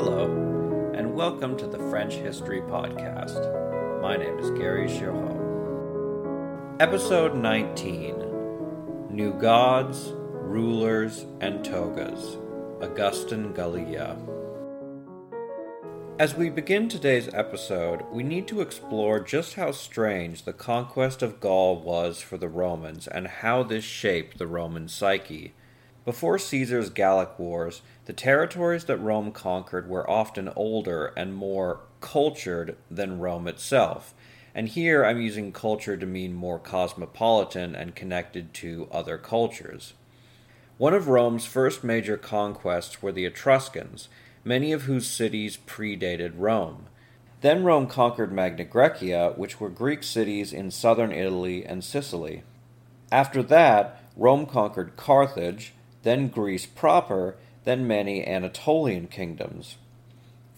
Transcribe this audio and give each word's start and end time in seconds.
Hello, 0.00 0.92
and 0.94 1.12
welcome 1.12 1.56
to 1.56 1.66
the 1.66 1.90
French 1.90 2.14
History 2.14 2.60
Podcast. 2.60 4.00
My 4.00 4.16
name 4.16 4.38
is 4.38 4.48
Gary 4.52 4.86
Girod. 4.86 5.36
Episode 6.78 7.34
19 7.34 9.08
New 9.10 9.32
Gods, 9.32 10.12
Rulers, 10.14 11.26
and 11.40 11.64
Togas. 11.64 12.36
Augustan 12.80 13.52
Gallia. 13.52 14.16
As 16.20 16.36
we 16.36 16.48
begin 16.48 16.88
today's 16.88 17.28
episode, 17.34 18.04
we 18.12 18.22
need 18.22 18.46
to 18.46 18.60
explore 18.60 19.18
just 19.18 19.54
how 19.54 19.72
strange 19.72 20.44
the 20.44 20.52
conquest 20.52 21.22
of 21.22 21.40
Gaul 21.40 21.80
was 21.80 22.20
for 22.20 22.36
the 22.36 22.48
Romans 22.48 23.08
and 23.08 23.26
how 23.26 23.64
this 23.64 23.82
shaped 23.82 24.38
the 24.38 24.46
Roman 24.46 24.86
psyche. 24.86 25.54
Before 26.08 26.38
Caesar's 26.38 26.88
Gallic 26.88 27.38
Wars, 27.38 27.82
the 28.06 28.14
territories 28.14 28.86
that 28.86 28.96
Rome 28.96 29.30
conquered 29.30 29.90
were 29.90 30.08
often 30.08 30.50
older 30.56 31.12
and 31.18 31.34
more 31.34 31.80
cultured 32.00 32.78
than 32.90 33.18
Rome 33.18 33.46
itself. 33.46 34.14
And 34.54 34.70
here 34.70 35.04
I'm 35.04 35.20
using 35.20 35.52
culture 35.52 35.98
to 35.98 36.06
mean 36.06 36.32
more 36.32 36.58
cosmopolitan 36.58 37.74
and 37.74 37.94
connected 37.94 38.54
to 38.54 38.88
other 38.90 39.18
cultures. 39.18 39.92
One 40.78 40.94
of 40.94 41.08
Rome's 41.08 41.44
first 41.44 41.84
major 41.84 42.16
conquests 42.16 43.02
were 43.02 43.12
the 43.12 43.26
Etruscans, 43.26 44.08
many 44.42 44.72
of 44.72 44.84
whose 44.84 45.06
cities 45.06 45.58
predated 45.66 46.32
Rome. 46.36 46.86
Then 47.42 47.64
Rome 47.64 47.86
conquered 47.86 48.32
Magna 48.32 48.64
Graecia, 48.64 49.36
which 49.36 49.60
were 49.60 49.68
Greek 49.68 50.02
cities 50.02 50.54
in 50.54 50.70
southern 50.70 51.12
Italy 51.12 51.66
and 51.66 51.84
Sicily. 51.84 52.44
After 53.12 53.42
that, 53.42 54.00
Rome 54.16 54.46
conquered 54.46 54.96
Carthage, 54.96 55.74
then 56.08 56.28
Greece 56.28 56.64
proper, 56.64 57.36
then 57.64 57.86
many 57.86 58.26
Anatolian 58.26 59.08
kingdoms. 59.08 59.76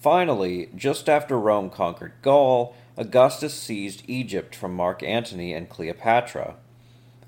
Finally, 0.01 0.70
just 0.77 1.09
after 1.09 1.37
Rome 1.37 1.70
conquered 1.70 2.12
Gaul, 2.23 2.77
Augustus 2.97 3.53
seized 3.53 4.05
Egypt 4.06 4.55
from 4.55 4.77
Mark 4.77 5.03
Antony 5.03 5.53
and 5.53 5.69
Cleopatra. 5.69 6.55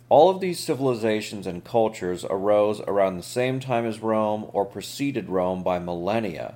All 0.09 0.31
of 0.31 0.41
these 0.41 0.61
civilizations 0.61 1.49
and 1.49 1.65
cultures 1.65 2.25
arose 2.31 2.81
around 2.83 3.17
the 3.17 3.25
same 3.25 3.59
time 3.59 3.85
as 3.85 3.99
Rome 3.99 4.49
or 4.53 4.65
preceded 4.65 5.29
Rome 5.29 5.65
by 5.65 5.81
millennia. 5.81 6.55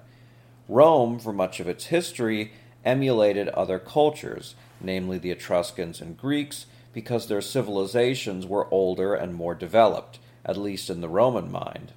Rome, 0.68 1.18
for 1.18 1.32
much 1.32 1.58
of 1.58 1.68
its 1.68 1.86
history, 1.86 2.52
emulated 2.84 3.48
other 3.48 3.80
cultures, 3.80 4.54
namely 4.80 5.18
the 5.18 5.32
Etruscans 5.32 6.00
and 6.00 6.16
Greeks, 6.16 6.66
because 6.92 7.26
their 7.26 7.40
civilizations 7.40 8.46
were 8.46 8.72
older 8.72 9.14
and 9.14 9.34
more 9.34 9.54
developed 9.56 10.20
at 10.46 10.56
least 10.56 10.88
in 10.88 11.02
the 11.02 11.08
Roman 11.08 11.52
mind. 11.52 11.92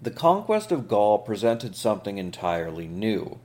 The 0.00 0.10
conquest 0.10 0.72
of 0.72 0.88
Gaul 0.88 1.18
presented 1.18 1.74
something 1.74 2.16
entirely 2.16 2.86
new. 2.86 3.40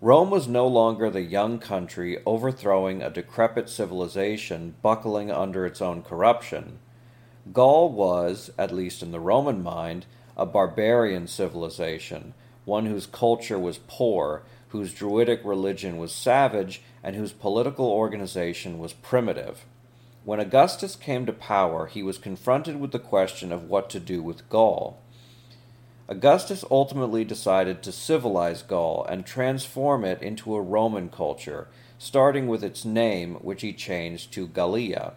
Rome 0.00 0.30
was 0.30 0.46
no 0.46 0.66
longer 0.66 1.10
the 1.10 1.22
young 1.22 1.58
country 1.58 2.18
overthrowing 2.24 3.02
a 3.02 3.10
decrepit 3.10 3.68
civilization 3.68 4.76
buckling 4.80 5.30
under 5.30 5.66
its 5.66 5.82
own 5.82 6.02
corruption. 6.02 6.78
Gaul 7.52 7.90
was, 7.90 8.50
at 8.56 8.72
least 8.72 9.02
in 9.02 9.10
the 9.10 9.18
Roman 9.18 9.60
mind, 9.60 10.06
a 10.36 10.46
barbarian 10.46 11.26
civilization, 11.26 12.34
one 12.64 12.86
whose 12.86 13.06
culture 13.06 13.58
was 13.58 13.80
poor, 13.88 14.42
whose 14.68 14.94
druidic 14.94 15.40
religion 15.42 15.96
was 15.96 16.14
savage, 16.14 16.82
and 17.02 17.16
whose 17.16 17.32
political 17.32 17.86
organization 17.86 18.78
was 18.78 18.92
primitive. 18.92 19.64
When 20.28 20.40
Augustus 20.40 20.94
came 20.94 21.24
to 21.24 21.32
power, 21.32 21.86
he 21.86 22.02
was 22.02 22.18
confronted 22.18 22.78
with 22.78 22.92
the 22.92 22.98
question 22.98 23.50
of 23.50 23.70
what 23.70 23.88
to 23.88 23.98
do 23.98 24.22
with 24.22 24.46
Gaul. 24.50 24.98
Augustus 26.06 26.66
ultimately 26.70 27.24
decided 27.24 27.82
to 27.82 27.92
civilize 27.92 28.60
Gaul 28.60 29.06
and 29.08 29.24
transform 29.24 30.04
it 30.04 30.20
into 30.20 30.54
a 30.54 30.60
Roman 30.60 31.08
culture, 31.08 31.68
starting 31.96 32.46
with 32.46 32.62
its 32.62 32.84
name, 32.84 33.36
which 33.36 33.62
he 33.62 33.72
changed 33.72 34.30
to 34.34 34.46
Gallia. 34.46 35.14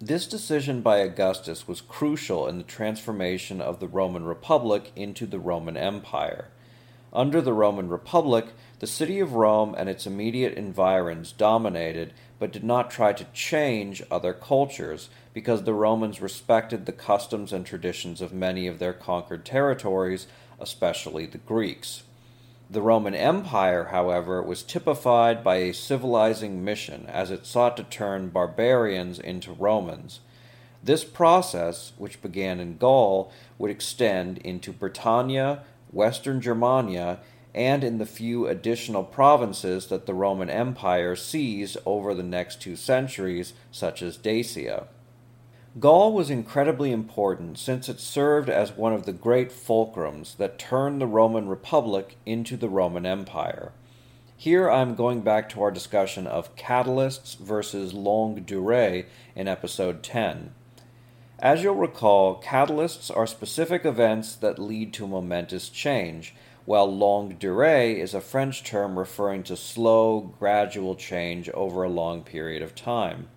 This 0.00 0.26
decision 0.26 0.80
by 0.80 0.96
Augustus 0.96 1.68
was 1.68 1.80
crucial 1.80 2.48
in 2.48 2.58
the 2.58 2.64
transformation 2.64 3.60
of 3.60 3.78
the 3.78 3.86
Roman 3.86 4.24
Republic 4.24 4.90
into 4.96 5.26
the 5.26 5.38
Roman 5.38 5.76
Empire. 5.76 6.48
Under 7.12 7.40
the 7.40 7.52
Roman 7.52 7.88
Republic, 7.88 8.46
the 8.80 8.86
city 8.88 9.20
of 9.20 9.34
Rome 9.34 9.76
and 9.78 9.88
its 9.88 10.06
immediate 10.06 10.54
environs 10.54 11.30
dominated 11.30 12.12
but 12.42 12.50
did 12.50 12.64
not 12.64 12.90
try 12.90 13.12
to 13.12 13.24
change 13.32 14.02
other 14.10 14.32
cultures 14.32 15.08
because 15.32 15.62
the 15.62 15.72
Romans 15.72 16.20
respected 16.20 16.86
the 16.86 16.90
customs 16.90 17.52
and 17.52 17.64
traditions 17.64 18.20
of 18.20 18.32
many 18.32 18.66
of 18.66 18.80
their 18.80 18.92
conquered 18.92 19.44
territories, 19.44 20.26
especially 20.58 21.24
the 21.24 21.38
Greeks. 21.38 22.02
The 22.68 22.82
Roman 22.82 23.14
Empire, 23.14 23.90
however, 23.92 24.42
was 24.42 24.64
typified 24.64 25.44
by 25.44 25.58
a 25.58 25.72
civilizing 25.72 26.64
mission 26.64 27.06
as 27.06 27.30
it 27.30 27.46
sought 27.46 27.76
to 27.76 27.84
turn 27.84 28.30
barbarians 28.30 29.20
into 29.20 29.52
Romans. 29.52 30.18
This 30.82 31.04
process, 31.04 31.92
which 31.96 32.22
began 32.22 32.58
in 32.58 32.76
Gaul, 32.76 33.30
would 33.56 33.70
extend 33.70 34.38
into 34.38 34.72
Britannia, 34.72 35.62
Western 35.92 36.40
Germania, 36.40 37.20
and 37.54 37.84
in 37.84 37.98
the 37.98 38.06
few 38.06 38.46
additional 38.46 39.04
provinces 39.04 39.86
that 39.88 40.06
the 40.06 40.14
Roman 40.14 40.48
Empire 40.48 41.14
seized 41.14 41.76
over 41.84 42.14
the 42.14 42.22
next 42.22 42.62
two 42.62 42.76
centuries, 42.76 43.52
such 43.70 44.02
as 44.02 44.16
Dacia. 44.16 44.86
Gaul 45.78 46.12
was 46.12 46.28
incredibly 46.28 46.92
important 46.92 47.58
since 47.58 47.88
it 47.88 47.98
served 47.98 48.50
as 48.50 48.76
one 48.76 48.92
of 48.92 49.06
the 49.06 49.12
great 49.12 49.50
fulcrums 49.50 50.36
that 50.36 50.58
turned 50.58 51.00
the 51.00 51.06
Roman 51.06 51.48
Republic 51.48 52.16
into 52.26 52.56
the 52.56 52.68
Roman 52.68 53.06
Empire. 53.06 53.72
Here 54.36 54.70
I'm 54.70 54.94
going 54.94 55.20
back 55.20 55.48
to 55.50 55.62
our 55.62 55.70
discussion 55.70 56.26
of 56.26 56.56
catalysts 56.56 57.38
versus 57.38 57.94
longue 57.94 58.44
durée 58.44 59.06
in 59.34 59.48
episode 59.48 60.02
10. 60.02 60.52
As 61.38 61.62
you'll 61.62 61.74
recall, 61.74 62.42
catalysts 62.42 63.14
are 63.16 63.26
specific 63.26 63.84
events 63.84 64.36
that 64.36 64.58
lead 64.58 64.92
to 64.94 65.06
momentous 65.06 65.68
change, 65.68 66.34
while 66.64 66.86
longue 66.86 67.38
durée 67.38 67.96
is 67.96 68.14
a 68.14 68.20
French 68.20 68.62
term 68.62 68.98
referring 68.98 69.42
to 69.42 69.56
slow, 69.56 70.20
gradual 70.38 70.94
change 70.94 71.48
over 71.50 71.82
a 71.82 71.88
long 71.88 72.22
period 72.22 72.62
of 72.62 72.74
time. 72.74 73.28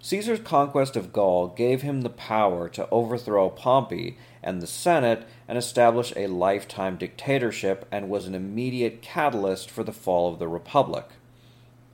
Caesar's 0.00 0.40
conquest 0.40 0.96
of 0.96 1.14
Gaul 1.14 1.48
gave 1.48 1.80
him 1.80 2.02
the 2.02 2.10
power 2.10 2.68
to 2.68 2.88
overthrow 2.90 3.48
Pompey 3.48 4.18
and 4.42 4.60
the 4.60 4.66
Senate 4.66 5.26
and 5.48 5.56
establish 5.56 6.12
a 6.14 6.26
lifetime 6.26 6.96
dictatorship 6.96 7.88
and 7.90 8.10
was 8.10 8.26
an 8.26 8.34
immediate 8.34 9.00
catalyst 9.00 9.70
for 9.70 9.82
the 9.82 9.92
fall 9.92 10.30
of 10.30 10.38
the 10.38 10.46
Republic. 10.46 11.06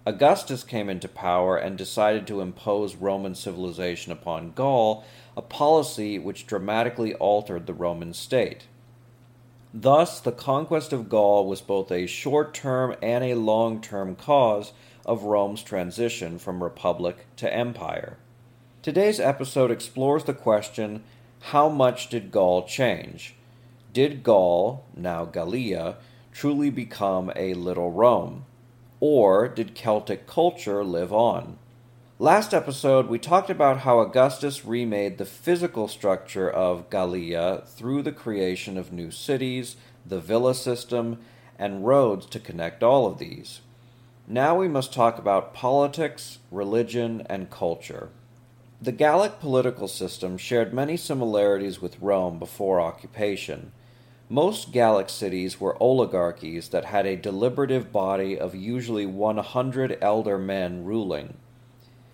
Augustus 0.05 0.65
came 0.65 0.89
into 0.89 1.07
power 1.07 1.57
and 1.57 1.79
decided 1.79 2.27
to 2.27 2.41
impose 2.41 2.97
Roman 2.97 3.37
civilization 3.37 4.11
upon 4.11 4.53
Gaul, 4.53 5.05
a 5.37 5.43
policy 5.43 6.19
which 6.19 6.49
dramatically 6.49 7.15
altered 7.15 7.67
the 7.67 7.75
Roman 7.75 8.13
state. 8.13 8.65
Thus, 9.73 10.21
the 10.21 10.33
conquest 10.33 10.93
of 10.93 11.09
Gaul 11.09 11.47
was 11.47 11.61
both 11.61 11.93
a 11.93 12.07
short 12.07 12.55
term 12.55 12.97
and 13.01 13.23
a 13.23 13.35
long 13.35 13.81
term 13.81 14.17
cause 14.17 14.73
of 15.07 15.23
Rome's 15.23 15.63
transition 15.63 16.39
from 16.39 16.63
republic 16.63 17.27
to 17.37 17.53
empire. 17.53 18.17
Today's 18.83 19.21
episode 19.21 19.71
explores 19.71 20.25
the 20.25 20.35
question 20.35 21.05
how 21.41 21.69
much 21.69 22.09
did 22.09 22.33
Gaul 22.33 22.67
change? 22.67 23.35
Did 23.93 24.23
Gaul, 24.23 24.85
now 24.97 25.25
Gallia, 25.25 25.97
truly 26.33 26.71
become 26.71 27.33
a 27.37 27.55
little 27.55 27.91
Rome? 27.91 28.45
Or 28.99 29.49
did 29.49 29.75
Celtic 29.75 30.27
culture 30.27 30.85
live 30.85 31.13
on? 31.13 31.59
Last 32.21 32.53
episode, 32.53 33.09
we 33.09 33.19
talked 33.19 33.49
about 33.49 33.79
how 33.79 33.99
Augustus 34.01 34.67
remade 34.67 35.17
the 35.17 35.25
physical 35.25 35.89
structure 35.89 36.51
of 36.51 36.91
Gallia 36.91 37.63
through 37.65 38.03
the 38.03 38.13
creation 38.13 38.77
of 38.77 38.93
new 38.93 39.11
cities, 39.11 39.77
the 40.05 40.21
villa 40.21 40.55
system, 40.55 41.21
and 41.59 41.87
roads 41.87 42.27
to 42.27 42.39
connect 42.39 42.83
all 42.83 43.07
of 43.07 43.17
these. 43.17 43.63
Now 44.29 44.55
we 44.55 44.69
must 44.69 44.93
talk 44.93 45.19
about 45.19 45.55
politics, 45.55 46.41
religion, 46.51 47.27
and 47.31 47.49
culture. 47.49 48.11
The 48.83 48.93
Gallic 48.93 49.41
political 49.41 49.89
system 49.89 50.37
shared 50.37 50.75
many 50.75 50.99
similarities 50.99 51.81
with 51.81 52.03
Rome 52.03 52.39
before 52.39 52.83
occupation. 52.83 53.73
Most 54.29 54.73
Gallic 54.73 55.09
cities 55.09 55.59
were 55.59 55.83
oligarchies 55.83 56.69
that 56.69 56.85
had 56.85 57.07
a 57.07 57.17
deliberative 57.17 57.91
body 57.91 58.39
of 58.39 58.55
usually 58.55 59.07
100 59.07 59.97
elder 60.03 60.37
men 60.37 60.85
ruling. 60.85 61.39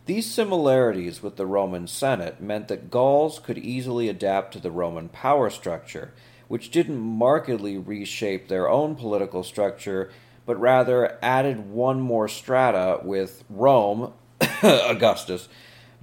These 0.07 0.31
similarities 0.31 1.21
with 1.21 1.35
the 1.35 1.47
Roman 1.47 1.89
Senate 1.89 2.41
meant 2.41 2.69
that 2.69 2.93
Gauls 2.93 3.41
could 3.41 3.59
easily 3.59 4.09
adapt 4.09 4.53
to 4.53 4.61
the 4.61 4.71
Roman 4.71 5.09
power 5.09 5.51
structure, 5.51 6.13
which 6.47 6.71
didn't 6.71 6.97
markedly 6.97 7.77
reshape 7.77 8.47
their 8.47 8.69
own 8.69 8.95
political 8.95 9.43
structure, 9.43 10.13
but 10.45 10.61
rather 10.61 11.19
added 11.21 11.71
one 11.71 12.01
more 12.01 12.29
strata 12.29 13.01
with 13.03 13.43
Rome, 13.51 14.13
Augustus, 14.63 15.49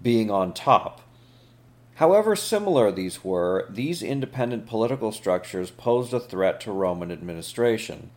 being 0.02 0.30
on 0.30 0.54
top. 0.54 1.00
However 1.96 2.36
similar 2.36 2.92
these 2.92 3.24
were, 3.24 3.68
these 3.70 4.04
independent 4.04 4.66
political 4.66 5.14
structures 5.14 5.72
posed 5.72 6.14
a 6.14 6.20
threat 6.20 6.60
to 6.62 6.74
Roman 6.74 7.10
administration. 7.10 8.10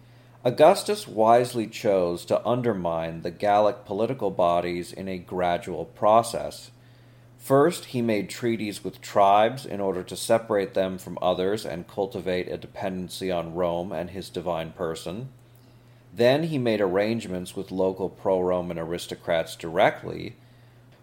Augustus 0.46 1.08
wisely 1.08 1.66
chose 1.66 2.24
to 2.24 2.46
undermine 2.46 3.22
the 3.22 3.32
Gallic 3.32 3.84
political 3.84 4.30
bodies 4.30 4.92
in 4.92 5.08
a 5.08 5.18
gradual 5.18 5.86
process. 5.86 6.70
First, 7.36 7.86
he 7.86 8.00
made 8.00 8.30
treaties 8.30 8.84
with 8.84 9.00
tribes 9.00 9.66
in 9.66 9.80
order 9.80 10.04
to 10.04 10.16
separate 10.16 10.72
them 10.74 10.98
from 10.98 11.18
others 11.20 11.66
and 11.66 11.88
cultivate 11.88 12.46
a 12.46 12.56
dependency 12.56 13.28
on 13.28 13.56
Rome 13.56 13.90
and 13.90 14.10
his 14.10 14.30
divine 14.30 14.70
person. 14.70 15.30
Then 16.14 16.44
he 16.44 16.58
made 16.58 16.80
arrangements 16.80 17.56
with 17.56 17.72
local 17.72 18.08
pro 18.08 18.40
Roman 18.40 18.78
aristocrats 18.78 19.56
directly. 19.56 20.36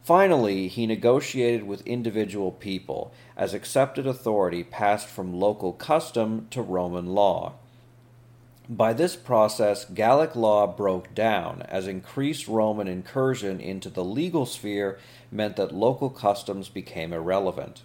Finally, 0.02 0.70
he 0.70 0.88
negotiated 0.88 1.68
with 1.68 1.86
individual 1.86 2.54
people, 2.54 3.12
as 3.36 3.54
accepted 3.54 4.08
authority 4.08 4.64
passed 4.64 5.08
from 5.08 5.34
local 5.34 5.74
custom 5.74 6.48
to 6.50 6.62
Roman 6.62 7.08
law. 7.08 7.56
By 8.70 8.94
this 8.94 9.18
process, 9.18 9.84
Gallic 9.84 10.38
law 10.38 10.68
broke 10.68 11.14
down, 11.14 11.64
as 11.64 11.86
increased 11.86 12.48
Roman 12.48 12.88
incursion 12.88 13.60
into 13.60 13.90
the 13.90 14.06
legal 14.06 14.46
sphere 14.46 15.00
meant 15.30 15.58
that 15.58 15.76
local 15.76 16.10
customs 16.10 16.70
became 16.70 17.12
irrelevant. 17.12 17.82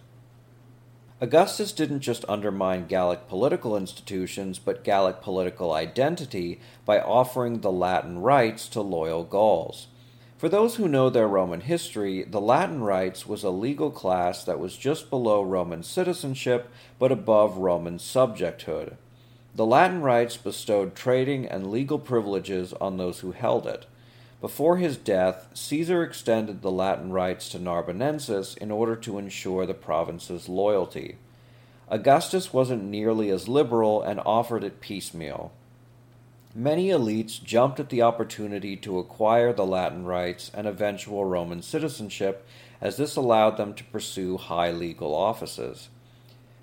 Augustus 1.19 1.73
didn't 1.73 1.99
just 1.99 2.23
undermine 2.29 2.87
Gallic 2.87 3.27
political 3.27 3.75
institutions, 3.75 4.57
but 4.57 4.85
Gallic 4.85 5.19
political 5.21 5.73
identity 5.73 6.61
by 6.85 7.01
offering 7.01 7.59
the 7.59 7.73
Latin 7.73 8.19
rights 8.19 8.69
to 8.69 8.79
loyal 8.79 9.25
Gauls. 9.25 9.87
For 10.37 10.47
those 10.47 10.77
who 10.77 10.87
know 10.87 11.09
their 11.09 11.27
Roman 11.27 11.59
history, 11.59 12.23
the 12.23 12.39
Latin 12.39 12.81
rights 12.81 13.27
was 13.27 13.43
a 13.43 13.49
legal 13.49 13.91
class 13.91 14.45
that 14.45 14.59
was 14.59 14.77
just 14.77 15.09
below 15.09 15.43
Roman 15.43 15.83
citizenship 15.83 16.69
but 16.97 17.11
above 17.11 17.57
Roman 17.57 17.97
subjecthood. 17.97 18.95
The 19.59 19.65
Latin 19.65 20.01
rights 20.01 20.37
bestowed 20.37 20.95
trading 20.95 21.45
and 21.45 21.69
legal 21.69 21.99
privileges 21.99 22.71
on 22.79 22.95
those 22.95 23.19
who 23.19 23.33
held 23.33 23.67
it. 23.67 23.87
Before 24.39 24.77
his 24.77 24.95
death, 24.95 25.49
Caesar 25.53 26.01
extended 26.01 26.61
the 26.61 26.71
Latin 26.71 27.11
rights 27.11 27.49
to 27.49 27.59
Narbonensis 27.59 28.57
in 28.57 28.71
order 28.71 28.95
to 28.95 29.17
ensure 29.17 29.65
the 29.65 29.73
province's 29.73 30.47
loyalty. 30.47 31.17
Augustus 31.89 32.53
wasn't 32.53 32.85
nearly 32.85 33.29
as 33.29 33.49
liberal 33.49 34.01
and 34.01 34.21
offered 34.25 34.63
it 34.63 34.79
piecemeal. 34.79 35.51
Many 36.55 36.87
elites 36.87 37.43
jumped 37.43 37.81
at 37.81 37.89
the 37.89 38.01
opportunity 38.01 38.77
to 38.77 38.97
acquire 38.97 39.51
the 39.51 39.65
Latin 39.65 40.05
rights 40.05 40.49
and 40.53 40.67
eventual 40.67 41.25
Roman 41.25 41.61
citizenship, 41.61 42.47
as 42.79 42.95
this 42.95 43.17
allowed 43.17 43.57
them 43.57 43.73
to 43.73 43.83
pursue 43.83 44.37
high 44.37 44.71
legal 44.71 45.13
offices. 45.13 45.89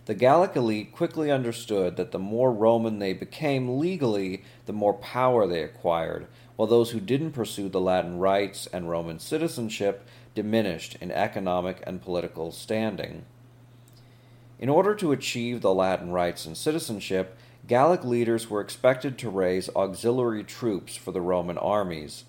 The 0.07 0.15
Gallic 0.15 0.55
elite 0.55 0.93
quickly 0.93 1.33
understood 1.33 1.97
that 1.97 2.13
the 2.13 2.19
more 2.21 2.53
Roman 2.53 3.01
they 3.01 3.13
became 3.13 3.81
legally, 3.81 4.45
the 4.67 4.73
more 4.73 4.95
power 4.95 5.49
they 5.49 5.65
acquired, 5.65 6.29
while 6.55 6.69
those 6.69 6.93
who 6.93 7.01
didn't 7.01 7.33
pursue 7.33 7.69
the 7.69 7.81
Latin 7.81 8.21
rights 8.21 8.69
and 8.73 8.89
Roman 8.89 9.19
citizenship 9.19 10.07
diminished 10.33 10.97
in 11.01 11.11
economic 11.11 11.83
and 11.85 12.01
political 12.01 12.53
standing. 12.53 13.25
In 14.61 14.69
order 14.69 14.95
to 14.95 15.11
achieve 15.11 15.61
the 15.61 15.75
Latin 15.75 16.13
rights 16.13 16.47
and 16.47 16.57
citizenship, 16.57 17.37
Gallic 17.67 18.05
leaders 18.05 18.49
were 18.49 18.61
expected 18.61 19.19
to 19.19 19.29
raise 19.29 19.69
auxiliary 19.75 20.45
troops 20.45 20.95
for 20.95 21.11
the 21.11 21.21
Roman 21.21 21.59
armies. 21.59 22.25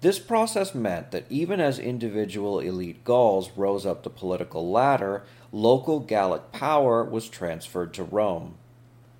This 0.00 0.20
process 0.20 0.74
meant 0.74 1.10
that 1.10 1.26
even 1.28 1.60
as 1.60 1.78
individual 1.78 2.60
elite 2.60 3.02
Gauls 3.02 3.50
rose 3.56 3.84
up 3.84 4.02
the 4.04 4.10
political 4.10 4.70
ladder, 4.70 5.24
local 5.50 5.98
Gallic 5.98 6.52
power 6.52 7.02
was 7.02 7.28
transferred 7.28 7.92
to 7.94 8.04
Rome. 8.04 8.54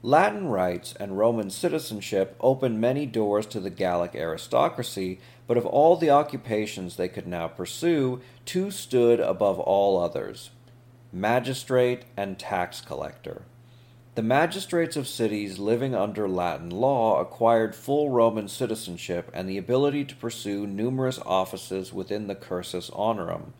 Latin 0.03 0.47
rights 0.47 0.95
and 1.01 1.19
Roman 1.19 1.51
citizenship 1.51 2.37
opened 2.41 2.81
many 2.81 3.07
doors 3.07 3.47
to 3.47 3.59
the 3.59 3.71
Gallic 3.71 4.15
aristocracy, 4.15 5.19
but 5.49 5.57
of 5.57 5.67
all 5.67 5.97
the 5.97 6.11
occupations 6.11 6.95
they 6.95 7.09
could 7.09 7.27
now 7.27 7.49
pursue, 7.49 8.21
two 8.45 8.71
stood 8.71 9.19
above 9.19 9.59
all 9.59 9.99
others 10.01 10.51
magistrate 11.11 12.03
and 12.19 12.39
tax 12.39 12.83
collector. 12.83 13.43
The 14.19 14.25
magistrates 14.25 14.97
of 14.97 15.07
cities 15.07 15.61
living 15.61 15.95
under 15.95 16.29
Latin 16.29 16.71
law 16.71 17.21
acquired 17.21 17.77
full 17.77 18.11
Roman 18.11 18.49
citizenship 18.49 19.31
and 19.33 19.49
the 19.49 19.59
ability 19.59 20.05
to 20.07 20.17
pursue 20.17 20.67
numerous 20.67 21.21
offices 21.25 21.93
within 21.93 22.27
the 22.27 22.35
cursus 22.35 22.91
honorum. 22.91 23.53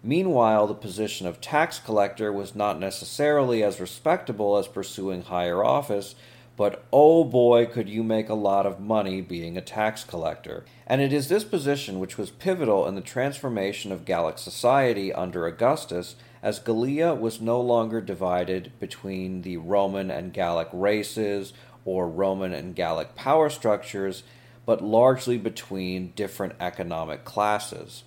Meanwhile, 0.00 0.68
the 0.68 0.74
position 0.74 1.26
of 1.26 1.40
tax 1.40 1.80
collector 1.80 2.32
was 2.32 2.54
not 2.54 2.78
necessarily 2.78 3.64
as 3.64 3.80
respectable 3.80 4.56
as 4.56 4.68
pursuing 4.68 5.22
higher 5.22 5.64
office, 5.64 6.14
but 6.56 6.84
oh 6.92 7.24
boy, 7.24 7.66
could 7.66 7.88
you 7.88 8.04
make 8.04 8.28
a 8.28 8.34
lot 8.34 8.66
of 8.66 8.78
money 8.78 9.20
being 9.20 9.56
a 9.56 9.60
tax 9.60 10.04
collector. 10.04 10.64
And 10.86 11.00
it 11.00 11.12
is 11.12 11.28
this 11.28 11.42
position 11.42 11.98
which 11.98 12.16
was 12.16 12.30
pivotal 12.30 12.86
in 12.86 12.94
the 12.94 13.00
transformation 13.00 13.90
of 13.90 14.04
Gallic 14.04 14.38
society 14.38 15.12
under 15.12 15.44
Augustus, 15.44 16.14
as 16.42 16.58
Gallia 16.58 17.14
was 17.14 17.40
no 17.40 17.60
longer 17.60 18.00
divided 18.00 18.72
between 18.78 19.42
the 19.42 19.56
Roman 19.56 20.10
and 20.10 20.32
Gallic 20.32 20.68
races 20.72 21.52
or 21.84 22.08
Roman 22.08 22.52
and 22.52 22.74
Gallic 22.74 23.14
power 23.14 23.50
structures, 23.50 24.22
but 24.66 24.82
largely 24.82 25.38
between 25.38 26.12
different 26.14 26.54
economic 26.60 27.24
classes. 27.24 28.04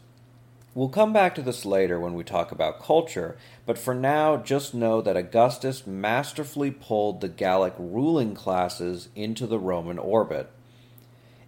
We'll 0.73 0.89
come 0.89 1.11
back 1.11 1.35
to 1.35 1.41
this 1.41 1.65
later 1.65 1.99
when 1.99 2.13
we 2.13 2.23
talk 2.23 2.53
about 2.53 2.81
culture, 2.81 3.37
but 3.65 3.77
for 3.77 3.93
now, 3.93 4.37
just 4.37 4.73
know 4.73 5.01
that 5.01 5.17
Augustus 5.17 5.85
masterfully 5.85 6.71
pulled 6.71 7.19
the 7.19 7.27
Gallic 7.27 7.73
ruling 7.77 8.33
classes 8.35 9.09
into 9.13 9.45
the 9.45 9.59
Roman 9.59 9.99
orbit. 9.99 10.49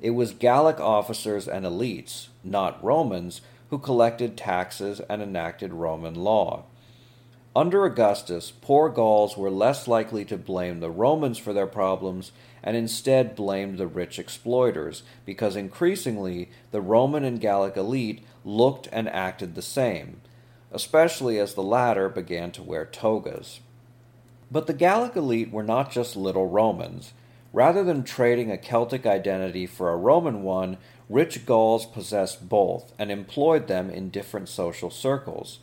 It 0.02 0.10
was 0.10 0.34
Gallic 0.34 0.82
officers 0.82 1.48
and 1.48 1.66
elites, 1.66 2.28
not 2.44 2.84
Romans, 2.84 3.40
who 3.70 3.78
collected 3.78 4.36
taxes 4.36 5.00
and 5.10 5.22
enacted 5.22 5.72
Roman 5.72 6.16
law. 6.16 6.66
Under 7.56 7.86
Augustus, 7.86 8.52
poor 8.52 8.90
Gauls 8.90 9.38
were 9.38 9.52
less 9.52 9.88
likely 9.88 10.26
to 10.26 10.38
blame 10.38 10.80
the 10.80 10.90
Romans 10.90 11.38
for 11.38 11.54
their 11.54 11.68
problems 11.68 12.32
and 12.64 12.76
instead 12.76 13.36
blamed 13.36 13.78
the 13.78 13.86
rich 13.86 14.18
exploiters, 14.18 15.04
because 15.24 15.56
increasingly 15.56 16.50
the 16.72 16.82
Roman 16.82 17.24
and 17.24 17.40
Gallic 17.40 17.78
elite 17.78 18.26
looked 18.44 18.88
and 18.92 19.08
acted 19.08 19.54
the 19.54 19.62
same, 19.62 20.22
especially 20.72 21.38
as 21.38 21.54
the 21.54 21.62
latter 21.62 22.10
began 22.10 22.52
to 22.54 22.64
wear 22.64 22.86
togas. 22.86 23.60
But 24.50 24.66
the 24.66 24.74
Gallic 24.74 25.16
elite 25.16 25.52
were 25.52 25.64
not 25.64 25.92
just 25.92 26.16
little 26.16 26.48
Romans. 26.48 27.14
Rather 27.52 27.84
than 27.84 28.04
trading 28.04 28.50
a 28.50 28.58
Celtic 28.58 29.06
identity 29.06 29.68
for 29.68 29.92
a 29.92 29.98
Roman 29.98 30.42
one, 30.42 30.78
rich 31.08 31.46
Gauls 31.46 31.86
possessed 31.86 32.50
both 32.50 32.94
and 32.98 33.12
employed 33.12 33.68
them 33.68 33.92
in 33.92 34.10
different 34.10 34.50
social 34.50 34.90
circles. 34.90 35.60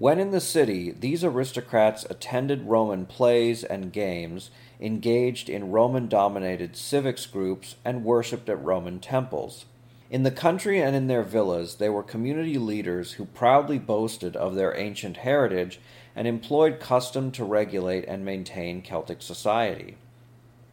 When 0.00 0.18
in 0.18 0.30
the 0.30 0.40
city, 0.40 0.92
these 0.92 1.22
aristocrats 1.22 2.06
attended 2.08 2.62
Roman 2.62 3.04
plays 3.04 3.62
and 3.62 3.92
games, 3.92 4.50
engaged 4.80 5.50
in 5.50 5.72
Roman 5.72 6.08
dominated 6.08 6.74
civics 6.74 7.26
groups, 7.26 7.76
and 7.84 8.02
worshipped 8.02 8.48
at 8.48 8.64
Roman 8.64 9.00
temples. 9.00 9.66
In 10.08 10.22
the 10.22 10.30
country 10.30 10.80
and 10.80 10.96
in 10.96 11.06
their 11.06 11.22
villas, 11.22 11.74
they 11.74 11.90
were 11.90 12.02
community 12.02 12.56
leaders 12.56 13.12
who 13.12 13.26
proudly 13.26 13.78
boasted 13.78 14.36
of 14.36 14.54
their 14.54 14.74
ancient 14.74 15.18
heritage 15.18 15.78
and 16.16 16.26
employed 16.26 16.80
custom 16.80 17.30
to 17.32 17.44
regulate 17.44 18.06
and 18.08 18.24
maintain 18.24 18.80
Celtic 18.80 19.20
society. 19.20 19.98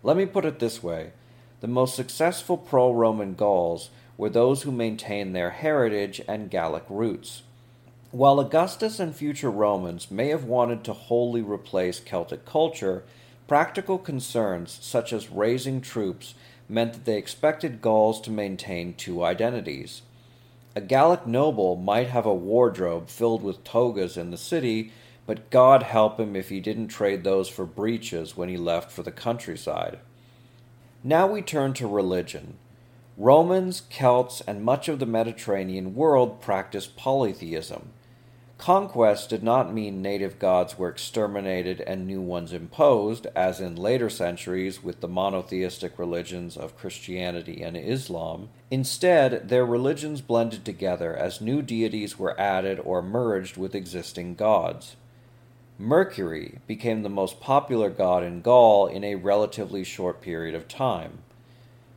Let 0.03 0.15
me 0.15 0.25
put 0.25 0.45
it 0.45 0.59
this 0.59 0.81
way 0.81 1.11
the 1.59 1.67
most 1.67 1.97
successful 1.97 2.55
pro 2.57 2.93
Roman 2.93 3.33
Gauls 3.33 3.89
were 4.15 4.29
those 4.29 4.61
who 4.61 4.71
maintained 4.71 5.35
their 5.35 5.49
heritage 5.49 6.21
and 6.29 6.49
Gallic 6.49 6.85
roots. 6.87 7.41
While 8.11 8.39
Augustus 8.39 9.01
and 9.01 9.13
future 9.13 9.51
Romans 9.51 10.09
may 10.09 10.29
have 10.29 10.45
wanted 10.45 10.85
to 10.85 10.93
wholly 10.93 11.41
replace 11.41 11.99
Celtic 11.99 12.45
culture, 12.45 13.03
practical 13.49 13.97
concerns 13.97 14.79
such 14.81 15.11
as 15.11 15.29
raising 15.29 15.81
troops 15.81 16.33
meant 16.69 16.93
that 16.93 17.03
they 17.03 17.17
expected 17.17 17.81
Gauls 17.81 18.21
to 18.21 18.31
maintain 18.31 18.93
two 18.93 19.25
identities. 19.25 20.03
A 20.73 20.79
Gallic 20.79 21.27
noble 21.27 21.75
might 21.75 22.07
have 22.07 22.25
a 22.25 22.33
wardrobe 22.33 23.09
filled 23.09 23.43
with 23.43 23.65
togas 23.65 24.15
in 24.15 24.31
the 24.31 24.37
city, 24.37 24.93
but 25.25 25.49
God 25.49 25.83
help 25.83 26.17
him 26.17 26.33
if 26.33 26.47
he 26.47 26.61
didn't 26.61 26.87
trade 26.87 27.25
those 27.25 27.49
for 27.49 27.65
breeches 27.65 28.37
when 28.37 28.47
he 28.47 28.55
left 28.55 28.89
for 28.89 29.03
the 29.03 29.11
countryside. 29.11 29.99
Now 31.03 31.27
we 31.27 31.41
turn 31.41 31.73
to 31.73 31.87
religion. 31.87 32.57
Romans, 33.17 33.81
Celts, 33.89 34.41
and 34.47 34.63
much 34.63 34.87
of 34.87 34.99
the 34.99 35.05
Mediterranean 35.05 35.93
world 35.93 36.39
practiced 36.39 36.95
polytheism. 36.95 37.89
Conquest 38.57 39.29
did 39.29 39.43
not 39.43 39.71
mean 39.71 40.01
native 40.01 40.39
gods 40.39 40.79
were 40.79 40.89
exterminated 40.89 41.79
and 41.81 42.07
new 42.07 42.21
ones 42.21 42.51
imposed, 42.51 43.27
as 43.35 43.61
in 43.61 43.75
later 43.75 44.09
centuries 44.09 44.83
with 44.83 44.99
the 44.99 45.07
monotheistic 45.07 45.99
religions 45.99 46.57
of 46.57 46.77
Christianity 46.77 47.61
and 47.61 47.77
Islam. 47.77 48.49
Instead, 48.71 49.49
their 49.49 49.65
religions 49.65 50.21
blended 50.21 50.65
together 50.65 51.15
as 51.15 51.39
new 51.39 51.61
deities 51.61 52.17
were 52.17 52.39
added 52.39 52.79
or 52.79 53.01
merged 53.03 53.57
with 53.57 53.75
existing 53.75 54.33
gods. 54.33 54.95
Mercury 55.77 56.57
became 56.65 57.03
the 57.03 57.09
most 57.09 57.39
popular 57.39 57.91
god 57.91 58.23
in 58.23 58.41
Gaul 58.41 58.87
in 58.87 59.03
a 59.03 59.15
relatively 59.15 59.83
short 59.83 60.19
period 60.19 60.55
of 60.55 60.67
time. 60.67 61.19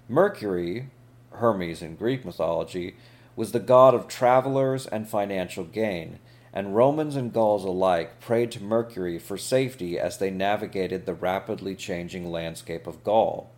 Mercury, 0.07 0.91
Hermes 1.31 1.81
in 1.81 1.97
Greek 1.97 2.23
mythology, 2.27 2.97
was 3.35 3.53
the 3.53 3.61
god 3.61 3.95
of 3.95 4.07
travelers 4.07 4.87
and 4.87 5.09
financial 5.09 5.65
gain, 5.65 6.19
and 6.53 6.75
Romans 6.75 7.17
and 7.17 7.33
Gauls 7.33 7.65
alike 7.65 8.21
prayed 8.21 8.51
to 8.53 8.63
Mercury 8.63 9.19
for 9.19 9.39
safety 9.39 9.99
as 9.99 10.19
they 10.19 10.31
navigated 10.31 11.07
the 11.07 11.15
rapidly 11.15 11.75
changing 11.75 12.31
landscape 12.31 12.87
of 12.87 13.05
Gaul. 13.05 13.51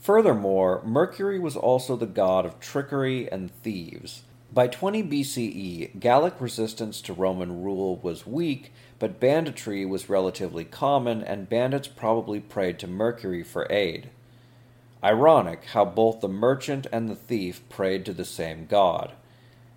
Furthermore, 0.00 0.82
Mercury 0.84 1.38
was 1.38 1.56
also 1.56 1.96
the 1.96 2.06
god 2.06 2.46
of 2.46 2.60
trickery 2.60 3.30
and 3.30 3.50
thieves. 3.62 4.22
By 4.52 4.66
20 4.66 5.04
BCE, 5.04 6.00
Gallic 6.00 6.40
resistance 6.40 7.00
to 7.02 7.12
Roman 7.12 7.62
rule 7.62 7.96
was 7.96 8.26
weak, 8.26 8.72
but 8.98 9.20
banditry 9.20 9.86
was 9.86 10.08
relatively 10.08 10.64
common, 10.64 11.22
and 11.22 11.48
bandits 11.48 11.86
probably 11.86 12.40
prayed 12.40 12.78
to 12.80 12.86
Mercury 12.86 13.44
for 13.44 13.70
aid. 13.70 14.10
Ironic 15.04 15.66
how 15.66 15.84
both 15.84 16.20
the 16.20 16.28
merchant 16.28 16.86
and 16.90 17.08
the 17.08 17.14
thief 17.14 17.66
prayed 17.68 18.04
to 18.06 18.12
the 18.12 18.24
same 18.24 18.66
god. 18.66 19.12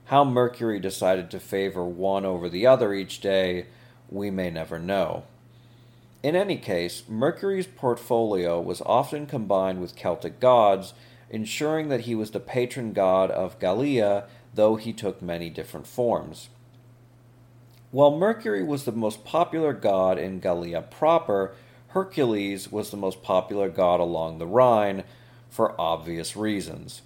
How 0.06 0.24
Mercury 0.24 0.80
decided 0.80 1.32
to 1.32 1.40
favor 1.40 1.86
one 1.86 2.26
over 2.26 2.50
the 2.50 2.68
other 2.68 2.94
each 2.94 3.22
day, 3.22 3.68
we 4.10 4.30
may 4.30 4.50
never 4.50 4.78
know. 4.78 5.24
In 6.22 6.36
any 6.36 6.58
case, 6.58 7.04
Mercury's 7.08 7.68
portfolio 7.68 8.60
was 8.62 8.82
often 8.82 9.26
combined 9.26 9.82
with 9.82 9.96
Celtic 9.96 10.40
gods, 10.40 10.94
ensuring 11.30 11.90
that 11.90 12.02
he 12.02 12.16
was 12.16 12.32
the 12.32 12.40
patron 12.40 12.94
god 12.94 13.32
of 13.32 13.60
Gallia, 13.60 14.26
though 14.54 14.76
he 14.76 14.94
took 14.94 15.22
many 15.22 15.50
different 15.50 15.88
forms. 15.88 16.50
While 17.92 18.18
Mercury 18.18 18.64
was 18.64 18.86
the 18.86 18.92
most 18.92 19.24
popular 19.24 19.74
god 19.74 20.18
in 20.18 20.40
Gallia 20.40 20.82
proper, 20.82 21.54
Hercules 21.90 22.72
was 22.72 22.90
the 22.90 22.98
most 22.98 23.22
popular 23.22 23.70
god 23.70 24.00
along 24.00 24.38
the 24.38 24.48
Rhine, 24.48 25.04
for 25.50 25.80
obvious 25.80 26.36
reasons. 26.36 27.04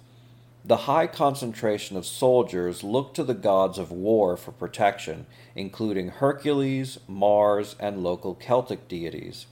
The 0.64 0.76
high 0.76 1.06
concentration 1.06 1.96
of 1.96 2.04
soldiers 2.04 2.84
looked 2.84 3.16
to 3.16 3.24
the 3.24 3.34
gods 3.34 3.78
of 3.78 3.90
war 3.90 4.36
for 4.36 4.52
protection, 4.52 5.26
including 5.54 6.08
Hercules, 6.08 6.98
Mars, 7.06 7.76
and 7.78 8.02
local 8.02 8.34
Celtic 8.34 8.88
deities. 8.88 9.46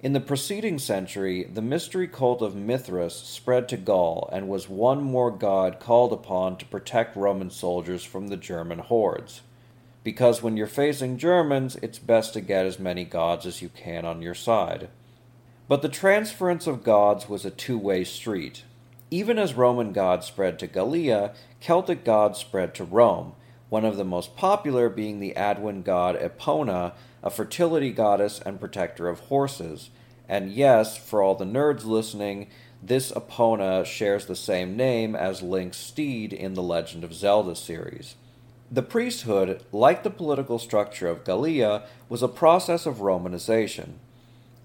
In 0.00 0.12
the 0.12 0.20
preceding 0.20 0.78
century, 0.78 1.42
the 1.42 1.62
mystery 1.62 2.06
cult 2.06 2.40
of 2.40 2.54
Mithras 2.54 3.16
spread 3.16 3.68
to 3.70 3.76
Gaul 3.76 4.28
and 4.32 4.48
was 4.48 4.68
one 4.68 5.02
more 5.02 5.32
god 5.32 5.80
called 5.80 6.12
upon 6.12 6.56
to 6.58 6.66
protect 6.66 7.16
Roman 7.16 7.50
soldiers 7.50 8.04
from 8.04 8.28
the 8.28 8.36
German 8.36 8.78
hordes. 8.78 9.40
Because 10.04 10.40
when 10.40 10.56
you're 10.56 10.68
facing 10.68 11.18
Germans, 11.18 11.74
it's 11.82 11.98
best 11.98 12.32
to 12.34 12.40
get 12.40 12.64
as 12.64 12.78
many 12.78 13.04
gods 13.04 13.44
as 13.44 13.60
you 13.60 13.70
can 13.70 14.04
on 14.04 14.22
your 14.22 14.36
side. 14.36 14.88
But 15.66 15.82
the 15.82 15.88
transference 15.88 16.68
of 16.68 16.84
gods 16.84 17.28
was 17.28 17.44
a 17.44 17.50
two 17.50 17.76
way 17.76 18.04
street. 18.04 18.62
Even 19.10 19.38
as 19.38 19.54
Roman 19.54 19.92
gods 19.92 20.26
spread 20.26 20.58
to 20.58 20.66
Gallia, 20.66 21.32
Celtic 21.60 22.04
gods 22.04 22.38
spread 22.38 22.74
to 22.74 22.84
Rome, 22.84 23.32
one 23.70 23.84
of 23.84 23.96
the 23.96 24.04
most 24.04 24.36
popular 24.36 24.90
being 24.90 25.18
the 25.18 25.32
Aeduan 25.34 25.82
god 25.82 26.18
Epona, 26.20 26.92
a 27.22 27.30
fertility 27.30 27.90
goddess 27.90 28.40
and 28.44 28.60
protector 28.60 29.08
of 29.08 29.20
horses. 29.20 29.88
And 30.28 30.52
yes, 30.52 30.98
for 30.98 31.22
all 31.22 31.34
the 31.34 31.46
nerds 31.46 31.84
listening, 31.84 32.48
this 32.82 33.10
Epona 33.10 33.84
shares 33.86 34.26
the 34.26 34.36
same 34.36 34.76
name 34.76 35.16
as 35.16 35.42
Link's 35.42 35.78
steed 35.78 36.34
in 36.34 36.52
the 36.52 36.62
Legend 36.62 37.02
of 37.02 37.14
Zelda 37.14 37.56
series. 37.56 38.14
The 38.70 38.82
priesthood, 38.82 39.64
like 39.72 40.02
the 40.02 40.10
political 40.10 40.58
structure 40.58 41.08
of 41.08 41.24
Gallia, 41.24 41.84
was 42.10 42.22
a 42.22 42.28
process 42.28 42.84
of 42.84 42.96
Romanization. 42.96 43.94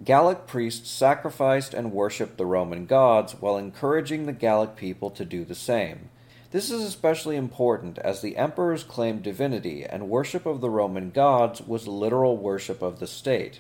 Gallic 0.04 0.48
priests 0.48 0.90
sacrificed 0.90 1.74
and 1.74 1.94
worshipped 1.94 2.38
the 2.38 2.46
Roman 2.46 2.86
gods 2.86 3.34
while 3.40 3.58
encouraging 3.58 4.26
the 4.26 4.34
Gallic 4.34 4.76
people 4.76 5.10
to 5.12 5.24
do 5.24 5.46
the 5.46 5.56
same. 5.56 6.10
This 6.52 6.70
is 6.70 6.84
especially 6.84 7.36
important 7.36 7.98
as 8.00 8.22
the 8.22 8.38
emperors 8.38 8.84
claimed 8.84 9.24
divinity, 9.24 9.86
and 9.86 10.10
worship 10.10 10.46
of 10.46 10.62
the 10.62 10.70
Roman 10.70 11.10
gods 11.10 11.62
was 11.62 11.88
literal 11.88 12.38
worship 12.38 12.82
of 12.82 13.00
the 13.00 13.08
state. 13.08 13.60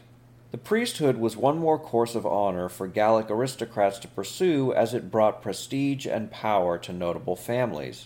The 0.51 0.59
priesthood 0.59 1.17
was 1.17 1.35
one 1.35 1.57
more 1.57 1.79
course 1.79 2.13
of 2.13 2.27
honor 2.27 2.69
for 2.69 2.87
Gallic 2.87 3.31
aristocrats 3.31 3.97
to 3.99 4.07
pursue 4.07 4.71
as 4.73 4.93
it 4.93 5.09
brought 5.09 5.41
prestige 5.41 6.05
and 6.05 6.29
power 6.29 6.77
to 6.77 6.93
notable 6.93 7.35
families. 7.35 8.05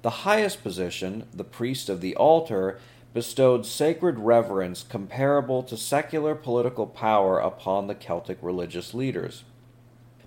The 0.00 0.24
highest 0.24 0.62
position, 0.62 1.26
the 1.34 1.44
priest 1.44 1.90
of 1.90 2.00
the 2.00 2.16
altar, 2.16 2.78
bestowed 3.14 3.64
sacred 3.64 4.18
reverence 4.18 4.82
comparable 4.82 5.62
to 5.62 5.76
secular 5.76 6.34
political 6.34 6.86
power 6.86 7.38
upon 7.38 7.86
the 7.86 7.94
Celtic 7.94 8.36
religious 8.42 8.92
leaders. 8.92 9.44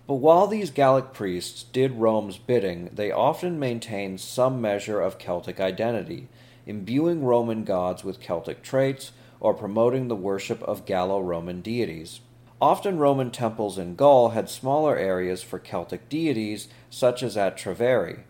But 0.07 0.15
while 0.15 0.47
these 0.47 0.71
Gallic 0.71 1.11
priests 1.11 1.63
did 1.63 1.91
Rome's 1.91 2.37
bidding, 2.37 2.89
they 2.93 3.11
often 3.11 3.59
maintained 3.59 4.21
some 4.21 4.61
measure 4.61 5.01
of 5.01 5.19
Celtic 5.19 5.59
identity, 5.59 6.29
imbuing 6.65 7.25
Roman 7.25 7.65
gods 7.65 8.05
with 8.05 8.21
Celtic 8.21 8.63
traits 8.63 9.11
or 9.41 9.53
promoting 9.53 10.07
the 10.07 10.15
worship 10.15 10.63
of 10.63 10.85
Gallo 10.85 11.19
Roman 11.19 11.59
deities. 11.59 12.21
Often 12.61 12.99
Roman 12.99 13.31
temples 13.31 13.77
in 13.77 13.95
Gaul 13.95 14.29
had 14.29 14.49
smaller 14.49 14.97
areas 14.97 15.43
for 15.43 15.59
Celtic 15.59 16.07
deities, 16.07 16.69
such 16.89 17.21
as 17.21 17.35
at 17.35 17.57
Treveri. 17.57 18.21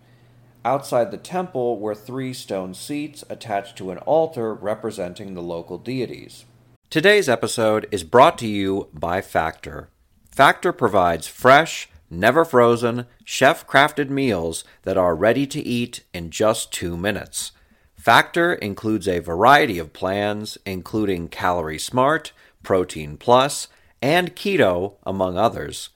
Outside 0.68 1.12
the 1.12 1.18
temple 1.18 1.80
were 1.80 1.96
three 1.96 2.34
stone 2.34 2.74
seats 2.74 3.24
attached 3.30 3.78
to 3.78 3.90
an 3.90 4.00
altar 4.00 4.54
representing 4.54 5.34
the 5.34 5.42
local 5.42 5.78
deities. 5.78 6.44
Today's 6.90 7.30
episode 7.30 7.88
is 7.90 8.04
brought 8.04 8.38
to 8.40 8.48
you 8.48 8.90
by 8.94 9.22
Factor. 9.22 9.88
Factor 10.30 10.74
provides 10.74 11.26
fresh, 11.26 11.88
never 12.10 12.44
frozen, 12.44 13.06
chef 13.24 13.66
crafted 13.66 14.10
meals 14.10 14.66
that 14.82 14.98
are 14.98 15.16
ready 15.16 15.48
to 15.48 15.62
eat 15.62 16.04
in 16.14 16.32
just 16.32 16.74
two 16.74 16.98
minutes. 16.98 17.54
Factor 17.96 18.54
includes 18.54 19.08
a 19.08 19.20
variety 19.20 19.80
of 19.80 19.94
plans, 19.94 20.58
including 20.66 21.30
Calorie 21.30 21.80
Smart, 21.80 22.34
Protein 22.62 23.16
Plus, 23.16 23.70
and 24.02 24.36
Keto, 24.36 24.96
among 25.04 25.38
others. 25.38 25.92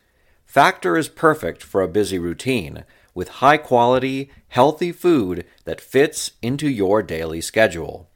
Factor 0.46 0.96
is 0.96 1.10
perfect 1.10 1.62
for 1.62 1.82
a 1.82 1.90
busy 1.90 2.18
routine 2.18 2.86
with 3.14 3.28
high 3.28 3.58
quality, 3.58 4.30
healthy 4.48 4.92
food 4.92 5.46
that 5.66 5.82
fits 5.82 6.32
into 6.42 6.70
your 6.70 7.04
daily 7.04 7.42
schedule. 7.42 8.10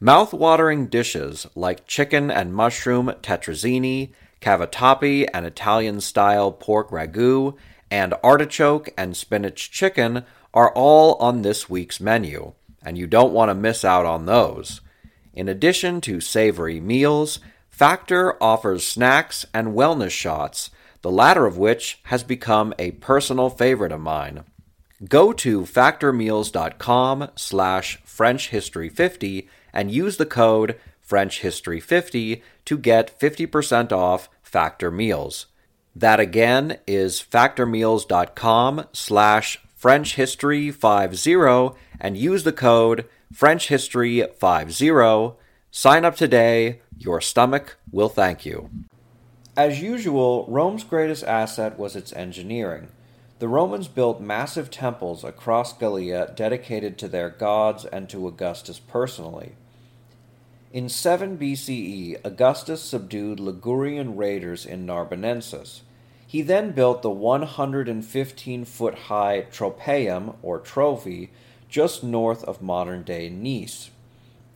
Mouth-watering 0.00 0.86
dishes 0.86 1.46
like 1.54 1.86
chicken 1.86 2.30
and 2.30 2.54
mushroom 2.54 3.12
tetrazzini, 3.22 4.12
cavatappi 4.40 5.28
and 5.34 5.44
Italian-style 5.44 6.52
pork 6.52 6.90
ragu, 6.90 7.56
and 7.90 8.14
artichoke 8.22 8.90
and 8.96 9.16
spinach 9.16 9.70
chicken 9.70 10.24
are 10.54 10.72
all 10.72 11.14
on 11.16 11.42
this 11.42 11.68
week's 11.68 12.00
menu, 12.00 12.52
and 12.82 12.96
you 12.96 13.06
don't 13.06 13.32
want 13.32 13.48
to 13.48 13.54
miss 13.54 13.84
out 13.84 14.06
on 14.06 14.26
those. 14.26 14.80
In 15.34 15.48
addition 15.48 16.00
to 16.02 16.20
savory 16.20 16.80
meals, 16.80 17.40
Factor 17.68 18.42
offers 18.42 18.84
snacks 18.84 19.46
and 19.54 19.68
wellness 19.68 20.10
shots 20.10 20.70
the 21.02 21.10
latter 21.10 21.44
of 21.46 21.58
which 21.58 22.00
has 22.04 22.22
become 22.22 22.72
a 22.78 22.92
personal 22.92 23.50
favorite 23.50 23.92
of 23.92 24.00
mine. 24.00 24.44
Go 25.08 25.32
to 25.32 25.62
factormeals.com 25.62 27.30
slash 27.36 28.02
frenchhistory50 28.04 29.48
and 29.72 29.92
use 29.92 30.16
the 30.16 30.26
code 30.26 30.76
frenchhistory50 31.08 32.42
to 32.64 32.78
get 32.78 33.16
50% 33.18 33.92
off 33.92 34.28
Factor 34.42 34.90
Meals. 34.90 35.46
That 35.94 36.18
again 36.20 36.78
is 36.86 37.22
factormeals.com 37.22 38.86
slash 38.92 39.58
frenchhistory50 39.80 41.76
and 42.00 42.16
use 42.16 42.44
the 42.44 42.52
code 42.52 43.04
frenchhistory50. 43.32 45.36
Sign 45.70 46.04
up 46.04 46.16
today. 46.16 46.80
Your 46.96 47.20
stomach 47.20 47.76
will 47.92 48.08
thank 48.08 48.46
you. 48.46 48.70
As 49.58 49.82
usual, 49.82 50.44
Rome's 50.46 50.84
greatest 50.84 51.24
asset 51.24 51.80
was 51.80 51.96
its 51.96 52.12
engineering. 52.12 52.90
The 53.40 53.48
Romans 53.48 53.88
built 53.88 54.20
massive 54.20 54.70
temples 54.70 55.24
across 55.24 55.76
Gallia 55.76 56.32
dedicated 56.36 56.96
to 56.98 57.08
their 57.08 57.28
gods 57.28 57.84
and 57.84 58.08
to 58.08 58.28
Augustus 58.28 58.78
personally. 58.78 59.54
In 60.72 60.88
7 60.88 61.36
BCE, 61.36 62.20
Augustus 62.22 62.82
subdued 62.82 63.40
Ligurian 63.40 64.14
raiders 64.16 64.64
in 64.64 64.86
Narbonensis. 64.86 65.80
He 66.24 66.40
then 66.40 66.70
built 66.70 67.02
the 67.02 67.10
115 67.10 68.64
foot 68.64 68.94
high 68.94 69.46
Tropaeum, 69.50 70.36
or 70.40 70.60
Trophy, 70.60 71.30
just 71.68 72.04
north 72.04 72.44
of 72.44 72.62
modern 72.62 73.02
day 73.02 73.28
Nice. 73.28 73.90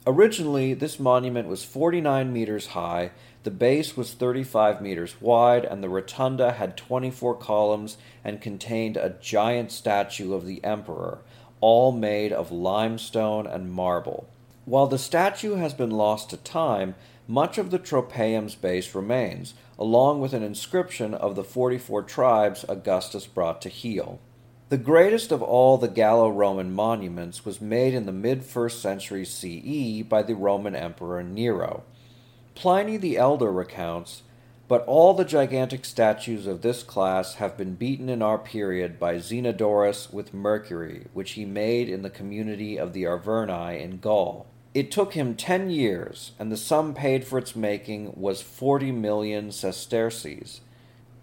Originally, 0.06 0.74
this 0.74 1.00
monument 1.00 1.48
was 1.48 1.64
49 1.64 2.32
meters 2.32 2.68
high 2.68 3.10
the 3.44 3.50
base 3.50 3.96
was 3.96 4.14
35 4.14 4.80
meters 4.80 5.20
wide, 5.20 5.64
and 5.64 5.82
the 5.82 5.88
rotunda 5.88 6.52
had 6.52 6.76
24 6.76 7.36
columns 7.36 7.96
and 8.22 8.40
contained 8.40 8.96
a 8.96 9.16
giant 9.20 9.72
statue 9.72 10.32
of 10.32 10.46
the 10.46 10.62
emperor, 10.62 11.18
all 11.60 11.90
made 11.90 12.32
of 12.32 12.52
limestone 12.52 13.46
and 13.46 13.72
marble. 13.72 14.28
While 14.64 14.86
the 14.86 14.98
statue 14.98 15.56
has 15.56 15.74
been 15.74 15.90
lost 15.90 16.30
to 16.30 16.36
time, 16.36 16.94
much 17.26 17.58
of 17.58 17.70
the 17.70 17.80
Tropaeum's 17.80 18.54
base 18.54 18.94
remains, 18.94 19.54
along 19.76 20.20
with 20.20 20.34
an 20.34 20.44
inscription 20.44 21.12
of 21.12 21.34
the 21.34 21.44
44 21.44 22.04
tribes 22.04 22.64
Augustus 22.68 23.26
brought 23.26 23.60
to 23.62 23.68
heel. 23.68 24.20
The 24.68 24.78
greatest 24.78 25.32
of 25.32 25.42
all 25.42 25.78
the 25.78 25.88
Gallo 25.88 26.30
Roman 26.30 26.72
monuments 26.72 27.44
was 27.44 27.60
made 27.60 27.92
in 27.92 28.06
the 28.06 28.12
mid 28.12 28.42
1st 28.42 28.80
century 28.80 29.24
CE 29.24 30.08
by 30.08 30.22
the 30.22 30.34
Roman 30.34 30.74
Emperor 30.74 31.22
Nero. 31.22 31.82
Pliny 32.54 32.96
the 32.96 33.16
Elder 33.16 33.50
recounts 33.50 34.22
but 34.72 34.86
all 34.86 35.12
the 35.12 35.24
gigantic 35.26 35.84
statues 35.84 36.46
of 36.46 36.62
this 36.62 36.82
class 36.82 37.34
have 37.34 37.58
been 37.58 37.74
beaten 37.74 38.08
in 38.08 38.22
our 38.22 38.38
period 38.38 38.98
by 38.98 39.18
Zenodorus 39.18 40.10
with 40.10 40.32
Mercury, 40.32 41.08
which 41.12 41.32
he 41.32 41.44
made 41.44 41.90
in 41.90 42.00
the 42.00 42.08
community 42.08 42.78
of 42.78 42.94
the 42.94 43.02
Arverni 43.02 43.78
in 43.78 43.98
Gaul. 43.98 44.46
It 44.72 44.90
took 44.90 45.12
him 45.12 45.34
ten 45.34 45.68
years, 45.68 46.32
and 46.38 46.50
the 46.50 46.56
sum 46.56 46.94
paid 46.94 47.26
for 47.26 47.38
its 47.38 47.54
making 47.54 48.14
was 48.16 48.40
forty 48.40 48.90
million 48.90 49.52
sesterces. 49.52 50.62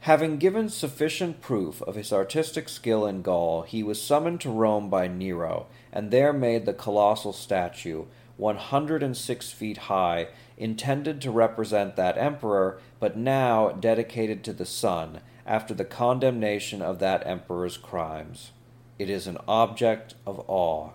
Having 0.01 0.37
given 0.37 0.69
sufficient 0.69 1.41
proof 1.41 1.81
of 1.81 1.95
his 1.95 2.13
artistic 2.13 2.69
skill 2.69 3.07
in 3.07 3.23
Gaul, 3.23 3.63
he 3.63 3.81
was 3.81 3.99
summoned 3.99 4.41
to 4.41 4.51
Rome 4.51 4.91
by 4.91 5.07
Nero, 5.07 5.65
and 5.91 6.11
there 6.11 6.33
made 6.33 6.67
the 6.67 6.73
colossal 6.73 7.33
statue, 7.33 8.05
106 8.39 9.51
feet 9.51 9.77
high, 9.77 10.27
intended 10.57 11.21
to 11.21 11.31
represent 11.31 11.95
that 11.95 12.17
emperor, 12.17 12.79
but 12.99 13.17
now 13.17 13.69
dedicated 13.69 14.43
to 14.43 14.53
the 14.53 14.65
sun 14.65 15.19
after 15.45 15.73
the 15.73 15.85
condemnation 15.85 16.81
of 16.81 16.99
that 16.99 17.25
emperor's 17.27 17.77
crimes. 17.77 18.51
It 18.97 19.09
is 19.09 19.27
an 19.27 19.37
object 19.47 20.15
of 20.25 20.43
awe. 20.47 20.91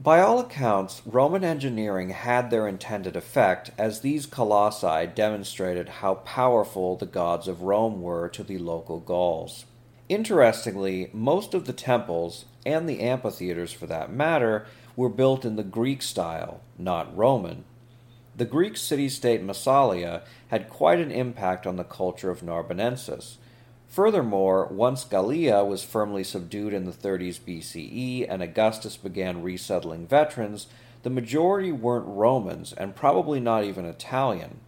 By 0.00 0.20
all 0.20 0.38
accounts, 0.38 1.02
Roman 1.04 1.42
engineering 1.42 2.10
had 2.10 2.50
their 2.50 2.68
intended 2.68 3.16
effect, 3.16 3.72
as 3.76 4.00
these 4.00 4.26
colossi 4.26 5.08
demonstrated 5.12 5.88
how 5.88 6.14
powerful 6.16 6.96
the 6.96 7.06
gods 7.06 7.48
of 7.48 7.62
Rome 7.62 8.00
were 8.00 8.28
to 8.28 8.44
the 8.44 8.58
local 8.58 9.00
Gauls. 9.00 9.64
Interestingly, 10.08 11.10
most 11.12 11.52
of 11.52 11.66
the 11.66 11.72
temples, 11.72 12.44
and 12.64 12.88
the 12.88 13.00
amphitheaters 13.00 13.72
for 13.72 13.86
that 13.86 14.12
matter, 14.12 14.66
were 14.98 15.08
built 15.08 15.44
in 15.44 15.54
the 15.54 15.62
Greek 15.62 16.02
style, 16.02 16.60
not 16.76 17.16
Roman. 17.16 17.62
The 18.36 18.44
Greek 18.44 18.76
city 18.76 19.08
state 19.08 19.40
Massalia 19.44 20.22
had 20.48 20.68
quite 20.68 20.98
an 20.98 21.12
impact 21.12 21.68
on 21.68 21.76
the 21.76 21.84
culture 21.84 22.32
of 22.32 22.40
Narbonensis. 22.40 23.36
Furthermore, 23.86 24.66
once 24.66 25.04
Gallia 25.04 25.62
was 25.62 25.84
firmly 25.84 26.24
subdued 26.24 26.74
in 26.74 26.84
the 26.84 26.90
30s 26.90 27.38
BCE 27.38 28.26
and 28.28 28.42
Augustus 28.42 28.96
began 28.96 29.40
resettling 29.40 30.04
veterans, 30.04 30.66
the 31.04 31.10
majority 31.10 31.70
weren't 31.70 32.08
Romans 32.08 32.72
and 32.72 32.96
probably 32.96 33.38
not 33.38 33.62
even 33.62 33.84
Italian. 33.84 34.58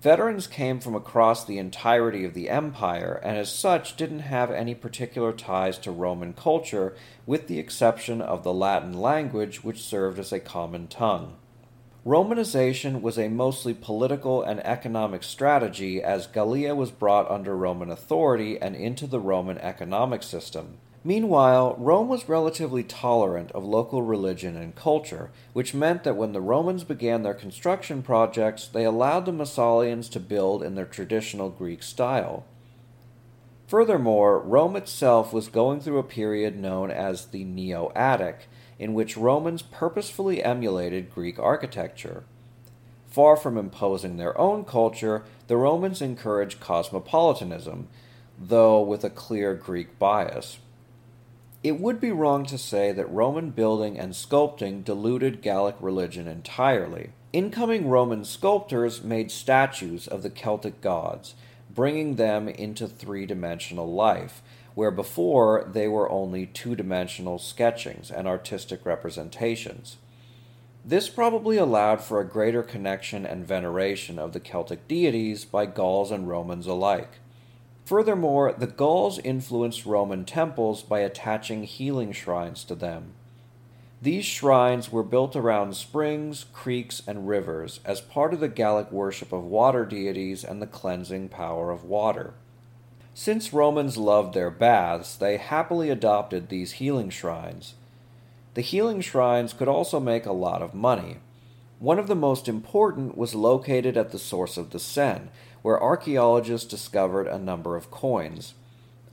Veterans 0.00 0.46
came 0.46 0.80
from 0.80 0.94
across 0.94 1.44
the 1.44 1.58
entirety 1.58 2.24
of 2.24 2.32
the 2.32 2.48
empire 2.48 3.20
and, 3.22 3.36
as 3.36 3.52
such, 3.52 3.96
didn't 3.96 4.20
have 4.20 4.50
any 4.50 4.74
particular 4.74 5.30
ties 5.30 5.76
to 5.76 5.90
Roman 5.90 6.32
culture, 6.32 6.96
with 7.26 7.48
the 7.48 7.58
exception 7.58 8.22
of 8.22 8.42
the 8.42 8.52
Latin 8.52 8.94
language, 8.94 9.62
which 9.62 9.82
served 9.82 10.18
as 10.18 10.32
a 10.32 10.40
common 10.40 10.88
tongue. 10.88 11.36
Romanization 12.06 13.02
was 13.02 13.18
a 13.18 13.28
mostly 13.28 13.74
political 13.74 14.42
and 14.42 14.58
economic 14.64 15.22
strategy 15.22 16.02
as 16.02 16.26
Gallia 16.26 16.74
was 16.74 16.90
brought 16.90 17.30
under 17.30 17.54
Roman 17.54 17.90
authority 17.90 18.58
and 18.58 18.74
into 18.74 19.06
the 19.06 19.20
Roman 19.20 19.58
economic 19.58 20.22
system. 20.22 20.78
Meanwhile, 21.02 21.76
Rome 21.78 22.08
was 22.08 22.28
relatively 22.28 22.82
tolerant 22.82 23.50
of 23.52 23.64
local 23.64 24.02
religion 24.02 24.54
and 24.54 24.76
culture, 24.76 25.30
which 25.54 25.72
meant 25.72 26.04
that 26.04 26.16
when 26.16 26.32
the 26.32 26.42
Romans 26.42 26.84
began 26.84 27.22
their 27.22 27.32
construction 27.32 28.02
projects, 28.02 28.66
they 28.66 28.84
allowed 28.84 29.24
the 29.24 29.32
Massalians 29.32 30.10
to 30.10 30.20
build 30.20 30.62
in 30.62 30.74
their 30.74 30.84
traditional 30.84 31.48
Greek 31.48 31.82
style. 31.82 32.44
Furthermore, 33.66 34.40
Rome 34.40 34.76
itself 34.76 35.32
was 35.32 35.48
going 35.48 35.80
through 35.80 35.98
a 35.98 36.02
period 36.02 36.58
known 36.58 36.90
as 36.90 37.26
the 37.26 37.44
Neo 37.44 37.92
Attic, 37.94 38.48
in 38.78 38.92
which 38.92 39.16
Romans 39.16 39.62
purposefully 39.62 40.44
emulated 40.44 41.14
Greek 41.14 41.38
architecture. 41.38 42.24
Far 43.08 43.36
from 43.36 43.56
imposing 43.56 44.18
their 44.18 44.36
own 44.36 44.64
culture, 44.64 45.24
the 45.46 45.56
Romans 45.56 46.02
encouraged 46.02 46.60
cosmopolitanism, 46.60 47.88
though 48.38 48.82
with 48.82 49.02
a 49.02 49.10
clear 49.10 49.54
Greek 49.54 49.98
bias. 49.98 50.58
It 51.62 51.78
would 51.78 52.00
be 52.00 52.10
wrong 52.10 52.46
to 52.46 52.56
say 52.56 52.90
that 52.92 53.10
Roman 53.12 53.50
building 53.50 53.98
and 53.98 54.14
sculpting 54.14 54.82
diluted 54.82 55.42
Gallic 55.42 55.76
religion 55.78 56.26
entirely. 56.26 57.10
Incoming 57.34 57.88
Roman 57.90 58.24
sculptors 58.24 59.04
made 59.04 59.30
statues 59.30 60.08
of 60.08 60.22
the 60.22 60.30
Celtic 60.30 60.80
gods, 60.80 61.34
bringing 61.68 62.16
them 62.16 62.48
into 62.48 62.88
three 62.88 63.26
dimensional 63.26 63.92
life, 63.92 64.40
where 64.74 64.90
before 64.90 65.68
they 65.70 65.86
were 65.86 66.10
only 66.10 66.46
two 66.46 66.74
dimensional 66.74 67.38
sketchings 67.38 68.10
and 68.10 68.26
artistic 68.26 68.86
representations. 68.86 69.98
This 70.82 71.10
probably 71.10 71.58
allowed 71.58 72.00
for 72.00 72.20
a 72.20 72.28
greater 72.28 72.62
connection 72.62 73.26
and 73.26 73.46
veneration 73.46 74.18
of 74.18 74.32
the 74.32 74.40
Celtic 74.40 74.88
deities 74.88 75.44
by 75.44 75.66
Gauls 75.66 76.10
and 76.10 76.26
Romans 76.26 76.66
alike. 76.66 77.20
Furthermore, 77.90 78.54
the 78.56 78.68
Gauls 78.68 79.18
influenced 79.18 79.84
Roman 79.84 80.24
temples 80.24 80.80
by 80.80 81.00
attaching 81.00 81.64
healing 81.64 82.12
shrines 82.12 82.62
to 82.66 82.76
them. 82.76 83.14
These 84.00 84.24
shrines 84.24 84.92
were 84.92 85.02
built 85.02 85.34
around 85.34 85.74
springs, 85.74 86.46
creeks, 86.52 87.02
and 87.04 87.26
rivers 87.26 87.80
as 87.84 88.00
part 88.00 88.32
of 88.32 88.38
the 88.38 88.46
Gallic 88.46 88.92
worship 88.92 89.32
of 89.32 89.42
water 89.42 89.84
deities 89.84 90.44
and 90.44 90.62
the 90.62 90.68
cleansing 90.68 91.30
power 91.30 91.72
of 91.72 91.82
water. 91.82 92.34
Since 93.12 93.52
Romans 93.52 93.96
loved 93.96 94.34
their 94.34 94.52
baths, 94.52 95.16
they 95.16 95.36
happily 95.36 95.90
adopted 95.90 96.48
these 96.48 96.74
healing 96.74 97.10
shrines. 97.10 97.74
The 98.54 98.60
healing 98.60 99.00
shrines 99.00 99.52
could 99.52 99.66
also 99.66 99.98
make 99.98 100.26
a 100.26 100.32
lot 100.32 100.62
of 100.62 100.74
money. 100.74 101.16
One 101.80 101.98
of 101.98 102.06
the 102.06 102.14
most 102.14 102.46
important 102.46 103.16
was 103.16 103.34
located 103.34 103.96
at 103.96 104.12
the 104.12 104.18
source 104.18 104.56
of 104.56 104.70
the 104.70 104.78
Seine, 104.78 105.30
where 105.62 105.82
archaeologists 105.82 106.66
discovered 106.66 107.26
a 107.26 107.38
number 107.38 107.76
of 107.76 107.90
coins. 107.90 108.54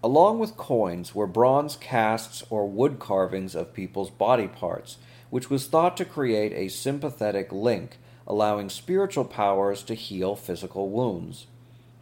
Along 0.03 0.39
with 0.39 0.57
coins 0.57 1.15
were 1.15 1.27
bronze 1.27 1.75
casts 1.75 2.43
or 2.49 2.69
wood 2.69 2.99
carvings 2.99 3.55
of 3.55 3.73
people's 3.73 4.09
body 4.09 4.47
parts, 4.47 4.97
which 5.29 5.49
was 5.49 5.67
thought 5.67 5.97
to 5.97 6.05
create 6.05 6.53
a 6.53 6.69
sympathetic 6.69 7.51
link, 7.51 7.97
allowing 8.25 8.69
spiritual 8.69 9.25
powers 9.25 9.83
to 9.83 9.95
heal 9.95 10.35
physical 10.35 10.89
wounds. 10.89 11.47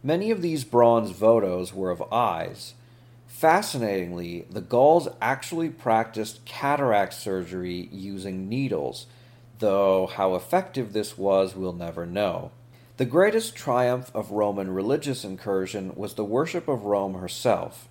Many 0.02 0.30
of 0.30 0.42
these 0.42 0.62
bronze 0.64 1.10
votos 1.10 1.72
were 1.72 1.90
of 1.90 2.12
eyes. 2.12 2.74
Fascinatingly, 3.26 4.46
the 4.50 4.60
Gauls 4.60 5.08
actually 5.20 5.68
practiced 5.68 6.44
cataract 6.44 7.12
surgery 7.12 7.88
using 7.90 8.48
needles, 8.48 9.06
though 9.58 10.06
how 10.06 10.34
effective 10.34 10.92
this 10.92 11.18
was 11.18 11.56
we'll 11.56 11.72
never 11.72 12.06
know. 12.06 12.50
The 12.98 13.04
greatest 13.04 13.54
triumph 13.54 14.10
of 14.14 14.30
Roman 14.30 14.70
religious 14.70 15.22
incursion 15.22 15.92
was 15.96 16.14
the 16.14 16.24
worship 16.24 16.66
of 16.66 16.84
Rome 16.84 17.12
herself. 17.12 17.88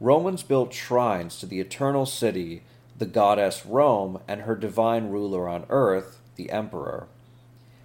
Romans 0.00 0.42
built 0.42 0.74
shrines 0.74 1.38
to 1.38 1.46
the 1.46 1.60
eternal 1.60 2.06
city, 2.06 2.64
the 2.96 3.06
goddess 3.06 3.64
Rome, 3.64 4.18
and 4.26 4.40
her 4.40 4.56
divine 4.56 5.10
ruler 5.10 5.48
on 5.48 5.64
earth, 5.70 6.18
the 6.34 6.50
emperor. 6.50 7.06